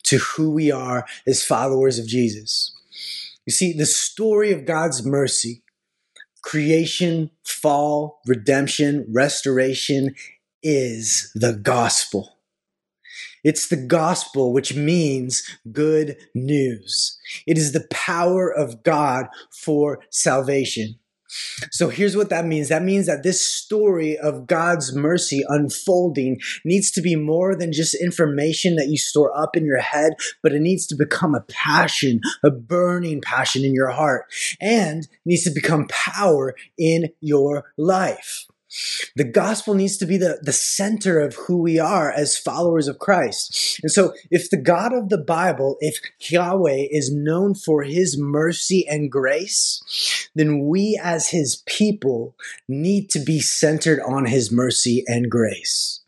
to 0.04 0.18
who 0.18 0.50
we 0.50 0.70
are 0.70 1.06
as 1.26 1.44
followers 1.44 1.98
of 1.98 2.06
Jesus. 2.06 2.74
You 3.46 3.52
see, 3.52 3.72
the 3.72 3.86
story 3.86 4.52
of 4.52 4.64
God's 4.64 5.04
mercy, 5.04 5.62
creation, 6.42 7.30
fall, 7.44 8.20
redemption, 8.26 9.06
restoration, 9.10 10.14
is 10.62 11.30
the 11.34 11.52
gospel. 11.52 12.38
It's 13.44 13.68
the 13.68 13.76
gospel, 13.76 14.52
which 14.52 14.74
means 14.74 15.42
good 15.70 16.16
news. 16.34 17.18
It 17.46 17.58
is 17.58 17.72
the 17.72 17.86
power 17.90 18.50
of 18.50 18.82
God 18.82 19.26
for 19.52 20.00
salvation. 20.10 20.98
So 21.70 21.88
here's 21.88 22.16
what 22.16 22.30
that 22.30 22.46
means. 22.46 22.68
That 22.68 22.82
means 22.82 23.06
that 23.06 23.22
this 23.22 23.44
story 23.44 24.16
of 24.16 24.46
God's 24.46 24.94
mercy 24.94 25.42
unfolding 25.48 26.40
needs 26.64 26.90
to 26.92 27.02
be 27.02 27.16
more 27.16 27.56
than 27.56 27.72
just 27.72 27.94
information 27.94 28.76
that 28.76 28.88
you 28.88 28.96
store 28.96 29.36
up 29.36 29.56
in 29.56 29.64
your 29.64 29.80
head, 29.80 30.14
but 30.42 30.52
it 30.52 30.60
needs 30.60 30.86
to 30.88 30.94
become 30.96 31.34
a 31.34 31.44
passion, 31.48 32.20
a 32.44 32.50
burning 32.50 33.20
passion 33.20 33.64
in 33.64 33.74
your 33.74 33.90
heart, 33.90 34.26
and 34.60 35.08
needs 35.24 35.44
to 35.44 35.50
become 35.50 35.86
power 35.88 36.54
in 36.78 37.10
your 37.20 37.72
life. 37.76 38.46
The 39.16 39.24
gospel 39.24 39.74
needs 39.74 39.96
to 39.98 40.06
be 40.06 40.16
the, 40.16 40.38
the 40.42 40.52
center 40.52 41.20
of 41.20 41.34
who 41.34 41.58
we 41.58 41.78
are 41.78 42.10
as 42.10 42.38
followers 42.38 42.88
of 42.88 42.98
Christ. 42.98 43.78
And 43.82 43.90
so, 43.90 44.14
if 44.30 44.50
the 44.50 44.56
God 44.56 44.92
of 44.92 45.08
the 45.08 45.18
Bible, 45.18 45.76
if 45.80 45.98
Yahweh 46.20 46.88
is 46.90 47.14
known 47.14 47.54
for 47.54 47.82
his 47.82 48.18
mercy 48.18 48.86
and 48.88 49.10
grace, 49.10 50.28
then 50.34 50.66
we 50.66 51.00
as 51.02 51.30
his 51.30 51.62
people 51.66 52.34
need 52.68 53.10
to 53.10 53.18
be 53.18 53.40
centered 53.40 54.00
on 54.00 54.26
his 54.26 54.50
mercy 54.50 55.04
and 55.06 55.30
grace. 55.30 56.00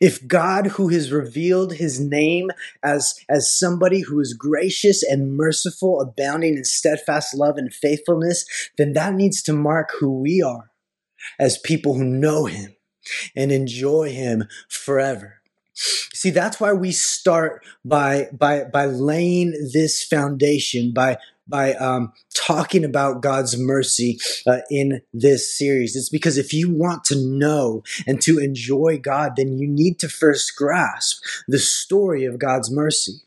If 0.00 0.26
God, 0.26 0.66
who 0.66 0.88
has 0.88 1.12
revealed 1.12 1.74
his 1.74 2.00
name 2.00 2.50
as, 2.82 3.14
as 3.28 3.54
somebody 3.54 4.00
who 4.00 4.18
is 4.18 4.32
gracious 4.32 5.02
and 5.02 5.36
merciful, 5.36 6.00
abounding 6.00 6.56
in 6.56 6.64
steadfast 6.64 7.34
love 7.34 7.58
and 7.58 7.72
faithfulness, 7.72 8.46
then 8.78 8.94
that 8.94 9.12
needs 9.12 9.42
to 9.42 9.52
mark 9.52 9.90
who 10.00 10.20
we 10.20 10.40
are 10.40 10.70
as 11.38 11.58
people 11.58 11.94
who 11.94 12.04
know 12.04 12.46
him 12.46 12.74
and 13.34 13.52
enjoy 13.52 14.10
him 14.10 14.44
forever. 14.68 15.40
See, 15.74 16.30
that's 16.30 16.58
why 16.58 16.72
we 16.72 16.90
start 16.90 17.64
by 17.84 18.28
by 18.32 18.64
by 18.64 18.86
laying 18.86 19.52
this 19.72 20.02
foundation 20.02 20.92
by 20.92 21.18
by 21.46 21.74
um, 21.74 22.12
talking 22.34 22.84
about 22.84 23.22
God's 23.22 23.56
mercy 23.56 24.18
uh, 24.46 24.58
in 24.70 25.00
this 25.12 25.56
series. 25.56 25.96
It's 25.96 26.08
because 26.08 26.36
if 26.36 26.52
you 26.52 26.70
want 26.70 27.04
to 27.04 27.16
know 27.16 27.82
and 28.06 28.20
to 28.22 28.38
enjoy 28.38 28.98
God, 28.98 29.34
then 29.36 29.56
you 29.56 29.66
need 29.66 29.98
to 30.00 30.08
first 30.08 30.56
grasp 30.56 31.22
the 31.46 31.58
story 31.58 32.24
of 32.24 32.38
God's 32.38 32.70
mercy. 32.70 33.20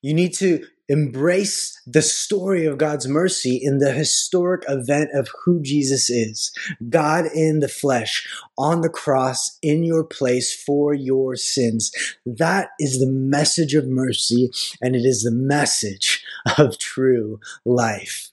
You 0.00 0.14
need 0.14 0.34
to 0.34 0.64
embrace 0.88 1.80
the 1.86 2.02
story 2.02 2.64
of 2.64 2.78
God's 2.78 3.06
mercy 3.06 3.60
in 3.62 3.78
the 3.78 3.92
historic 3.92 4.64
event 4.68 5.10
of 5.14 5.28
who 5.44 5.60
Jesus 5.60 6.10
is 6.10 6.52
God 6.88 7.26
in 7.34 7.60
the 7.60 7.68
flesh, 7.68 8.26
on 8.56 8.80
the 8.80 8.88
cross, 8.88 9.58
in 9.62 9.82
your 9.84 10.04
place 10.04 10.54
for 10.54 10.94
your 10.94 11.36
sins. 11.36 11.92
That 12.24 12.70
is 12.78 13.00
the 13.00 13.10
message 13.10 13.74
of 13.74 13.86
mercy, 13.86 14.50
and 14.80 14.94
it 14.96 15.04
is 15.04 15.22
the 15.22 15.32
message 15.32 16.24
of 16.56 16.78
true 16.78 17.40
life. 17.64 18.30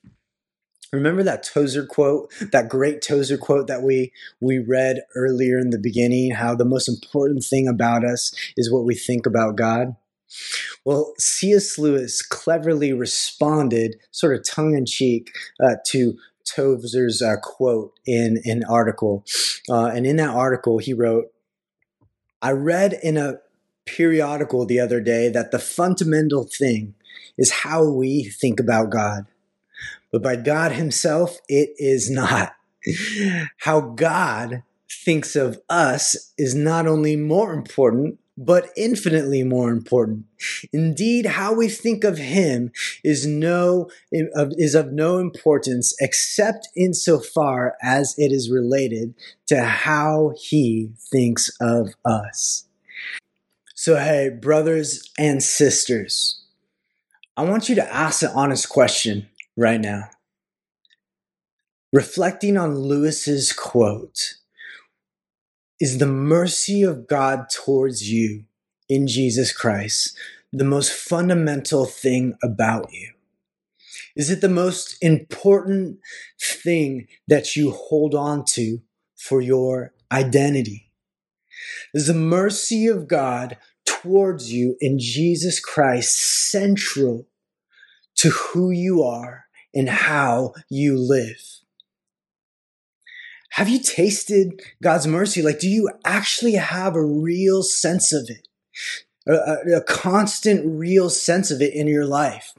Remember 0.94 1.24
that 1.24 1.44
Tozer 1.44 1.86
quote, 1.86 2.32
that 2.52 2.70
great 2.70 3.02
Tozer 3.02 3.38
quote 3.38 3.68
that 3.68 3.82
we 3.82 4.14
we 4.40 4.60
read 4.60 5.02
earlier 5.14 5.58
in 5.58 5.72
the 5.72 5.80
beginning, 5.80 6.32
how 6.32 6.56
the 6.56 6.64
most 6.64 6.88
important 6.88 7.44
thing 7.44 7.68
about 7.68 8.06
us 8.06 8.34
is 8.56 8.72
what 8.72 8.86
we 8.86 8.96
think 8.96 9.26
about 9.26 9.58
God? 9.58 9.96
Well, 10.84 11.14
C.S. 11.18 11.78
Lewis 11.78 12.22
cleverly 12.22 12.94
responded, 12.94 13.96
sort 14.12 14.36
of 14.36 14.46
tongue 14.46 14.76
in 14.76 14.86
cheek, 14.86 15.32
uh, 15.64 15.76
to 15.88 16.18
Tozer's 16.46 17.22
uh, 17.22 17.36
quote 17.42 17.94
in 18.06 18.42
an 18.46 18.64
article. 18.64 19.26
Uh, 19.70 19.88
and 19.88 20.06
in 20.06 20.18
that 20.18 20.30
article, 20.30 20.78
he 20.78 20.94
wrote, 20.94 21.26
I 22.42 22.52
read 22.52 23.00
in 23.02 23.18
a 23.18 23.40
periodical 23.86 24.66
the 24.66 24.80
other 24.80 25.00
day 25.00 25.30
that 25.30 25.52
the 25.52 25.60
fundamental 25.60 26.44
thing 26.44 26.96
is 27.38 27.52
how 27.52 27.84
we 27.90 28.24
think 28.24 28.60
about 28.60 28.90
God. 28.90 29.26
But 30.12 30.24
by 30.24 30.36
God 30.36 30.72
Himself, 30.72 31.40
it 31.50 31.72
is 31.78 32.10
not. 32.10 32.54
How 33.58 33.82
God 33.82 34.64
thinks 34.90 35.36
of 35.36 35.60
us 35.70 36.34
is 36.38 36.54
not 36.56 36.88
only 36.88 37.16
more 37.16 37.54
important, 37.54 38.20
but 38.38 38.70
infinitely 38.76 39.44
more 39.44 39.72
important. 39.72 40.26
Indeed, 40.74 41.26
how 41.26 41.54
we 41.54 41.70
think 41.70 42.04
of 42.04 42.18
him 42.18 42.72
is 43.04 43.26
no 43.26 43.90
is 44.12 44.76
of 44.76 44.92
no 44.92 45.18
importance 45.20 45.96
except 46.00 46.68
insofar 46.76 47.76
as 47.82 48.14
it 48.18 48.32
is 48.32 48.52
related 48.52 49.16
to 49.48 49.64
how 49.64 50.34
he 50.38 50.92
thinks 51.12 51.50
of 51.62 51.94
us. 52.04 52.66
So 53.74 53.96
hey, 53.96 54.30
brothers 54.30 55.10
and 55.18 55.42
sisters, 55.42 56.42
I 57.38 57.44
want 57.44 57.70
you 57.70 57.76
to 57.76 57.94
ask 57.94 58.24
an 58.24 58.32
honest 58.34 58.68
question 58.70 59.30
right 59.56 59.80
now. 59.80 60.10
Reflecting 61.94 62.58
on 62.58 62.76
Lewis's 62.76 63.54
quote, 63.54 64.36
is 65.80 65.98
the 65.98 66.08
mercy 66.08 66.84
of 66.84 67.08
God 67.08 67.50
towards 67.50 68.12
you 68.12 68.46
in 68.88 69.08
Jesus 69.08 69.52
Christ 69.52 70.18
the 70.54 70.64
most 70.64 70.94
fundamental 70.94 71.86
thing 71.86 72.36
about 72.42 72.92
you? 72.94 73.12
Is 74.16 74.30
it 74.30 74.40
the 74.40 74.50
most 74.50 74.98
important 75.02 76.00
thing 76.42 77.08
that 77.28 77.56
you 77.56 77.72
hold 77.72 78.16
on 78.16 78.46
to 78.50 78.82
for 79.18 79.42
your 79.42 79.94
identity? 80.12 80.92
Is 81.94 82.08
the 82.08 82.14
mercy 82.14 82.88
of 82.88 83.08
God 83.08 83.58
towards 83.86 84.54
you 84.54 84.78
in 84.80 85.00
Jesus 85.00 85.60
Christ 85.60 86.16
central 86.50 87.28
to 88.16 88.30
who 88.30 88.72
you 88.72 89.04
are 89.04 89.46
and 89.74 89.90
how 89.90 90.54
you 90.70 90.98
live? 90.98 91.65
Have 93.56 93.70
you 93.70 93.80
tasted 93.80 94.62
God's 94.84 95.08
mercy? 95.08 95.42
Like, 95.42 95.60
do 95.60 95.70
you 95.70 95.90
actually 96.04 96.56
have 96.56 96.94
a 96.94 97.06
real 97.06 97.64
sense 97.64 98.12
of 98.12 98.30
it? 98.30 98.50
A, 99.26 99.78
a, 99.78 99.82
constant, 99.82 100.62
real 100.66 101.10
sense 101.10 101.52
of 101.52 101.62
it 101.62 101.74
in 101.74 101.88
your 101.88 102.06
life? 102.06 102.52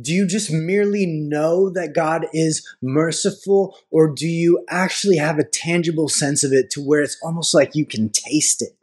Do 0.00 0.12
you 0.12 0.28
just 0.28 0.52
merely 0.52 1.04
know 1.04 1.68
that 1.70 1.96
God 1.96 2.28
is 2.32 2.64
merciful, 2.80 3.76
or 3.90 4.08
do 4.08 4.28
you 4.28 4.64
actually 4.70 5.16
have 5.16 5.40
a 5.40 5.44
tangible 5.44 6.08
sense 6.08 6.44
of 6.44 6.52
it 6.52 6.70
to 6.70 6.80
where 6.80 7.02
it's 7.02 7.18
almost 7.24 7.52
like 7.52 7.74
you 7.74 7.84
can 7.84 8.08
taste 8.08 8.62
it? 8.62 8.78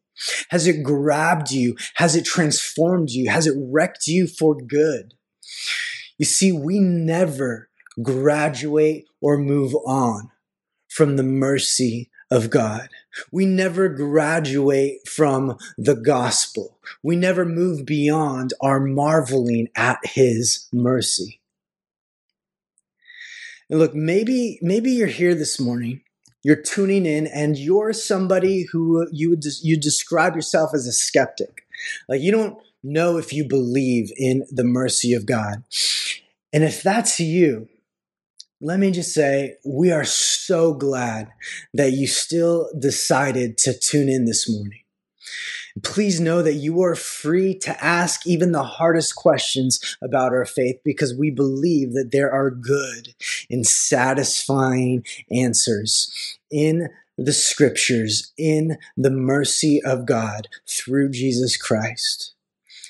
Has 0.49 0.67
it 0.67 0.83
grabbed 0.83 1.49
you? 1.49 1.77
Has 1.95 2.13
it 2.17 2.25
transformed 2.25 3.09
you? 3.09 3.29
Has 3.29 3.47
it 3.47 3.55
wrecked 3.57 4.05
you 4.05 4.27
for 4.27 4.53
good? 4.53 5.13
You 6.17 6.25
see, 6.25 6.51
we 6.51 6.81
never 6.81 7.69
graduate 8.03 9.05
or 9.21 9.37
move 9.37 9.73
on 9.85 10.29
from 10.97 11.15
the 11.15 11.23
mercy 11.23 12.09
of 12.31 12.49
God. 12.49 12.89
We 13.31 13.45
never 13.45 13.87
graduate 13.87 15.07
from 15.07 15.59
the 15.77 15.93
gospel. 15.93 16.79
We 17.03 17.15
never 17.15 17.45
move 17.45 17.85
beyond 17.85 18.53
our 18.61 18.79
marveling 18.79 19.67
at 19.75 19.99
his 20.03 20.67
mercy. 20.73 21.39
And 23.69 23.77
look, 23.77 23.93
maybe, 23.93 24.57
maybe 24.63 24.89
you're 24.89 25.05
here 25.05 25.35
this 25.35 25.59
morning. 25.59 26.01
You're 26.41 26.63
tuning 26.63 27.05
in 27.05 27.27
and 27.27 27.59
you're 27.59 27.93
somebody 27.93 28.65
who 28.71 29.07
you 29.11 29.29
would, 29.29 29.43
you 29.61 29.79
describe 29.79 30.35
yourself 30.35 30.71
as 30.73 30.87
a 30.87 30.91
skeptic. 30.91 31.67
Like 32.09 32.21
you 32.21 32.31
don't 32.31 32.57
know 32.81 33.17
if 33.17 33.31
you 33.31 33.47
believe 33.47 34.11
in 34.17 34.47
the 34.49 34.63
mercy 34.63 35.13
of 35.13 35.27
God. 35.27 35.63
And 36.51 36.63
if 36.63 36.81
that's 36.81 37.19
you, 37.19 37.69
let 38.59 38.79
me 38.79 38.91
just 38.91 39.13
say, 39.13 39.55
we 39.65 39.91
are 39.91 40.05
so 40.05 40.73
glad 40.73 41.31
that 41.73 41.91
you 41.91 42.07
still 42.07 42.69
decided 42.77 43.57
to 43.59 43.77
tune 43.77 44.09
in 44.09 44.25
this 44.25 44.49
morning. 44.49 44.81
Please 45.83 46.19
know 46.19 46.41
that 46.41 46.55
you 46.55 46.81
are 46.81 46.95
free 46.95 47.53
to 47.59 47.83
ask 47.83 48.25
even 48.25 48.51
the 48.51 48.63
hardest 48.63 49.15
questions 49.15 49.97
about 50.01 50.33
our 50.33 50.45
faith 50.45 50.77
because 50.83 51.13
we 51.13 51.29
believe 51.29 51.93
that 51.93 52.09
there 52.11 52.31
are 52.31 52.49
good 52.49 53.13
and 53.49 53.65
satisfying 53.65 55.05
answers 55.31 56.39
in 56.49 56.89
the 57.17 57.33
scriptures, 57.33 58.31
in 58.37 58.77
the 58.95 59.11
mercy 59.11 59.81
of 59.83 60.07
God 60.07 60.47
through 60.67 61.11
Jesus 61.11 61.57
Christ 61.57 62.33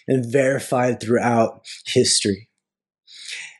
and 0.07 0.26
verified 0.26 1.01
throughout 1.01 1.65
history. 1.86 2.47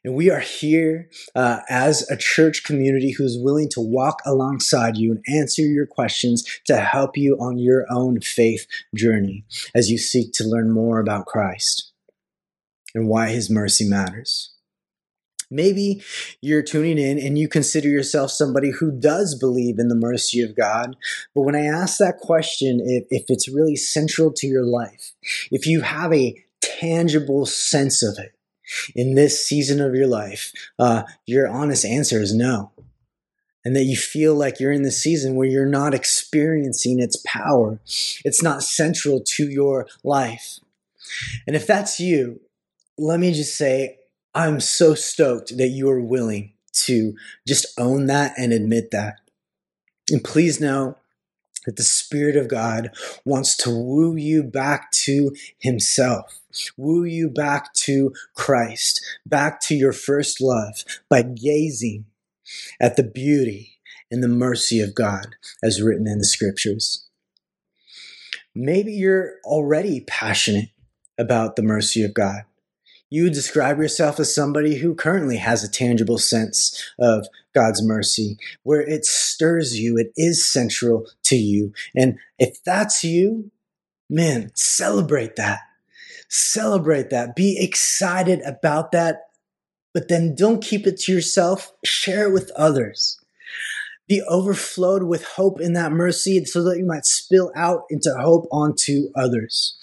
And 0.08 0.16
we 0.16 0.30
are 0.30 0.40
here 0.40 1.10
uh, 1.36 1.60
as 1.68 2.10
a 2.10 2.16
church 2.16 2.64
community 2.64 3.12
who's 3.12 3.38
willing 3.38 3.68
to 3.72 3.82
walk 3.82 4.22
alongside 4.26 4.96
you 4.96 5.12
and 5.12 5.22
answer 5.28 5.64
your 5.64 5.86
questions 5.86 6.46
to 6.68 6.78
help 6.78 7.18
you 7.18 7.36
on 7.42 7.58
your 7.58 7.86
own 7.92 8.22
faith 8.22 8.68
journey 8.96 9.44
as 9.76 9.92
you 9.92 9.98
seek 9.98 10.32
to 10.36 10.46
learn 10.46 10.72
more 10.72 11.02
about 11.02 11.26
Christ 11.26 11.92
and 12.96 13.10
why 13.10 13.32
his 13.32 13.50
mercy 13.50 13.84
matters. 13.84 14.54
Maybe 15.52 16.02
you're 16.40 16.64
tuning 16.64 16.98
in 16.98 17.20
and 17.20 17.38
you 17.38 17.50
consider 17.50 17.90
yourself 17.90 18.32
somebody 18.32 18.72
who 18.72 18.98
does 18.98 19.38
believe 19.38 19.78
in 19.78 19.90
the 19.90 19.94
mercy 19.94 20.42
of 20.42 20.56
God. 20.56 20.96
But 21.36 21.42
when 21.42 21.56
I 21.56 21.66
ask 21.66 21.98
that 21.98 22.20
question, 22.22 22.80
if, 22.82 23.04
if 23.10 23.26
it's 23.28 23.50
really 23.50 23.76
central 23.76 24.32
to 24.38 24.48
your 24.48 24.66
life, 24.66 25.12
if 25.52 25.68
you 25.68 25.82
have 25.82 26.14
a 26.14 26.42
tangible 26.62 27.46
sense 27.46 28.02
of 28.02 28.18
it, 28.18 28.37
in 28.96 29.16
this 29.16 29.46
season 29.46 29.80
of 29.82 29.96
your 29.96 30.08
life, 30.08 30.52
uh, 30.78 31.04
your 31.26 31.48
honest 31.48 31.86
answer 31.86 32.22
is 32.22 32.34
no. 32.34 32.72
and 33.68 33.76
that 33.76 33.84
you 33.84 33.98
feel 33.98 34.34
like 34.34 34.62
you're 34.62 34.72
in 34.72 34.84
the 34.84 34.92
season 34.92 35.36
where 35.36 35.46
you're 35.46 35.66
not 35.66 35.94
experiencing 35.94 37.02
its 37.02 37.22
power. 37.28 37.82
It's 38.24 38.42
not 38.42 38.64
central 38.64 39.22
to 39.36 39.50
your 39.50 39.88
life. 40.06 40.60
And 41.46 41.54
if 41.54 41.68
that's 41.68 42.00
you, 42.00 42.40
let 42.98 43.20
me 43.20 43.34
just 43.34 43.58
say, 43.58 43.98
I'm 44.34 44.62
so 44.62 44.96
stoked 44.96 45.58
that 45.58 45.68
you 45.68 45.90
are 45.90 46.00
willing 46.00 46.54
to 46.86 47.18
just 47.46 47.66
own 47.78 48.06
that 48.06 48.36
and 48.38 48.54
admit 48.54 48.92
that. 48.92 49.20
And 50.10 50.24
please 50.24 50.62
know 50.62 50.96
that 51.68 51.76
the 51.76 51.84
Spirit 51.84 52.36
of 52.36 52.48
God 52.48 52.90
wants 53.26 53.56
to 53.58 53.70
woo 53.70 54.16
you 54.16 54.42
back 54.42 54.90
to 55.04 55.36
Himself, 55.60 56.40
woo 56.78 57.04
you 57.04 57.30
back 57.30 57.74
to 57.74 58.14
Christ, 58.36 59.06
back 59.26 59.60
to 59.62 59.76
your 59.76 59.92
first 59.92 60.42
love 60.42 60.84
by 61.10 61.22
gazing 61.22 62.06
at 62.82 62.96
the 62.96 63.04
beauty 63.04 63.74
and 64.10 64.24
the 64.24 64.30
mercy 64.30 64.80
of 64.80 64.96
God 64.96 65.36
as 65.62 65.82
written 65.82 66.08
in 66.08 66.20
the 66.20 66.26
scriptures. 66.26 67.06
Maybe 68.56 68.94
you're 68.94 69.34
already 69.44 70.06
passionate 70.08 70.70
about 71.18 71.58
the 71.58 71.64
mercy 71.64 72.02
of 72.04 72.14
God. 72.14 72.44
You 73.10 73.30
describe 73.30 73.78
yourself 73.78 74.20
as 74.20 74.34
somebody 74.34 74.76
who 74.76 74.96
currently 74.96 75.38
has 75.38 75.64
a 75.64 75.72
tangible 75.72 76.18
sense 76.18 76.94
of 77.00 77.28
God's 77.58 77.84
mercy, 77.84 78.38
where 78.64 78.82
it 78.82 79.06
stirs 79.06 79.80
you, 79.80 79.98
it 79.98 80.12
is 80.16 80.48
central 80.52 81.08
to 81.24 81.36
you. 81.36 81.74
And 81.96 82.18
if 82.38 82.64
that's 82.64 83.04
you, 83.04 83.52
man, 84.10 84.52
celebrate 84.56 85.36
that. 85.38 85.60
Celebrate 86.30 87.10
that. 87.10 87.36
Be 87.36 87.58
excited 87.60 88.42
about 88.42 88.92
that 88.92 89.28
but 89.98 90.10
then 90.10 90.36
don't 90.36 90.64
keep 90.64 90.86
it 90.86 90.98
to 91.00 91.12
yourself. 91.12 91.74
Share 91.84 92.28
it 92.28 92.32
with 92.32 92.52
others. 92.56 93.20
Be 94.08 94.22
overflowed 94.30 95.02
with 95.02 95.24
hope 95.24 95.60
in 95.60 95.74
that 95.74 95.92
mercy 95.92 96.46
so 96.46 96.62
that 96.66 96.78
you 96.78 96.86
might 96.86 97.04
spill 97.04 97.52
out 97.56 97.86
into 97.90 98.14
hope 98.14 98.46
onto 98.52 99.10
others. 99.16 99.76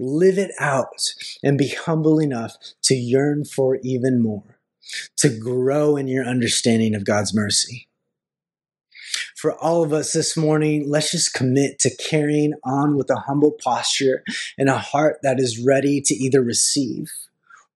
Live 0.00 0.36
it 0.36 0.50
out 0.58 1.14
and 1.44 1.56
be 1.56 1.68
humble 1.68 2.18
enough 2.18 2.56
to 2.82 2.96
yearn 2.96 3.44
for 3.44 3.78
even 3.84 4.20
more, 4.20 4.51
to 5.16 5.28
grow 5.28 5.96
in 5.96 6.08
your 6.08 6.24
understanding 6.24 6.94
of 6.94 7.04
God's 7.04 7.34
mercy. 7.34 7.88
For 9.36 9.52
all 9.58 9.82
of 9.82 9.92
us 9.92 10.12
this 10.12 10.36
morning, 10.36 10.88
let's 10.88 11.10
just 11.10 11.34
commit 11.34 11.78
to 11.80 11.96
carrying 11.96 12.54
on 12.64 12.96
with 12.96 13.10
a 13.10 13.20
humble 13.26 13.52
posture 13.52 14.22
and 14.56 14.68
a 14.68 14.78
heart 14.78 15.18
that 15.22 15.40
is 15.40 15.62
ready 15.64 16.00
to 16.00 16.14
either 16.14 16.40
receive 16.40 17.10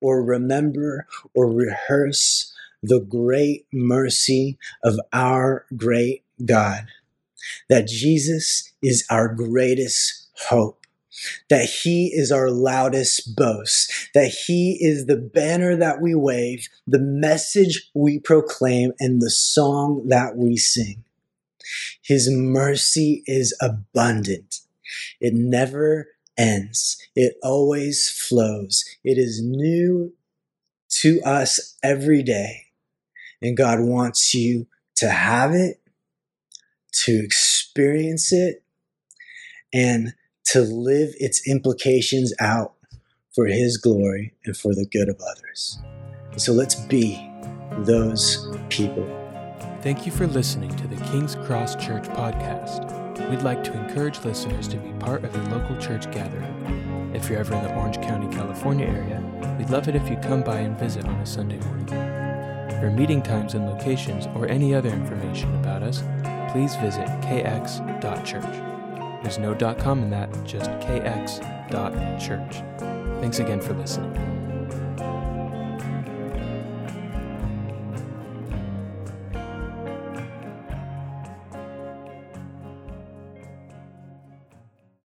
or 0.00 0.22
remember 0.22 1.06
or 1.34 1.50
rehearse 1.50 2.52
the 2.82 3.00
great 3.00 3.66
mercy 3.72 4.58
of 4.84 4.98
our 5.12 5.66
great 5.76 6.24
God. 6.44 6.86
That 7.68 7.88
Jesus 7.88 8.72
is 8.82 9.04
our 9.10 9.28
greatest 9.28 10.28
hope. 10.48 10.85
That 11.48 11.64
he 11.64 12.08
is 12.12 12.30
our 12.30 12.50
loudest 12.50 13.36
boast, 13.36 14.10
that 14.14 14.28
he 14.46 14.78
is 14.80 15.06
the 15.06 15.16
banner 15.16 15.76
that 15.76 16.00
we 16.00 16.14
wave, 16.14 16.68
the 16.86 16.98
message 16.98 17.90
we 17.94 18.18
proclaim, 18.18 18.92
and 18.98 19.22
the 19.22 19.30
song 19.30 20.08
that 20.08 20.36
we 20.36 20.56
sing. 20.56 21.04
His 22.02 22.30
mercy 22.30 23.22
is 23.26 23.56
abundant. 23.60 24.60
It 25.20 25.34
never 25.34 26.08
ends. 26.36 26.96
It 27.14 27.36
always 27.42 28.10
flows. 28.10 28.84
It 29.02 29.18
is 29.18 29.42
new 29.42 30.12
to 31.00 31.20
us 31.22 31.76
every 31.82 32.22
day. 32.22 32.66
And 33.42 33.56
God 33.56 33.80
wants 33.80 34.34
you 34.34 34.66
to 34.96 35.10
have 35.10 35.52
it, 35.52 35.80
to 37.04 37.22
experience 37.22 38.32
it, 38.32 38.62
and 39.72 40.14
to 40.46 40.60
live 40.62 41.14
its 41.18 41.46
implications 41.48 42.32
out 42.40 42.74
for 43.34 43.46
His 43.46 43.76
glory 43.76 44.34
and 44.44 44.56
for 44.56 44.74
the 44.74 44.86
good 44.86 45.08
of 45.08 45.20
others. 45.20 45.78
so 46.36 46.52
let's 46.52 46.74
be 46.74 47.30
those 47.80 48.46
people. 48.68 49.04
Thank 49.82 50.06
you 50.06 50.12
for 50.12 50.26
listening 50.26 50.74
to 50.76 50.86
the 50.86 50.96
King's 51.06 51.34
Cross 51.34 51.76
Church 51.76 52.04
podcast. 52.04 53.06
We'd 53.30 53.42
like 53.42 53.62
to 53.64 53.72
encourage 53.72 54.24
listeners 54.24 54.68
to 54.68 54.76
be 54.76 54.92
part 54.98 55.24
of 55.24 55.34
a 55.34 55.54
local 55.54 55.76
church 55.78 56.10
gathering. 56.10 57.12
If 57.14 57.28
you're 57.28 57.38
ever 57.38 57.54
in 57.54 57.62
the 57.62 57.74
Orange 57.74 57.96
County, 58.02 58.34
California 58.34 58.86
area, 58.86 59.22
we'd 59.58 59.70
love 59.70 59.88
it 59.88 59.94
if 59.94 60.08
you 60.08 60.16
come 60.16 60.42
by 60.42 60.58
and 60.58 60.78
visit 60.78 61.06
on 61.06 61.14
a 61.16 61.26
Sunday 61.26 61.58
morning. 61.58 61.86
For 62.80 62.90
meeting 62.90 63.22
times 63.22 63.54
and 63.54 63.66
locations 63.66 64.26
or 64.34 64.46
any 64.48 64.74
other 64.74 64.90
information 64.90 65.54
about 65.56 65.82
us, 65.82 66.02
please 66.52 66.76
visit 66.76 67.06
kx.church. 67.22 68.75
There's 69.26 69.40
no 69.40 69.56
.com 69.74 70.04
in 70.04 70.10
that, 70.10 70.30
just 70.44 70.70
kx.church. 70.70 72.62
Thanks 73.20 73.40
again 73.40 73.60
for 73.60 73.74
listening. 73.74 74.35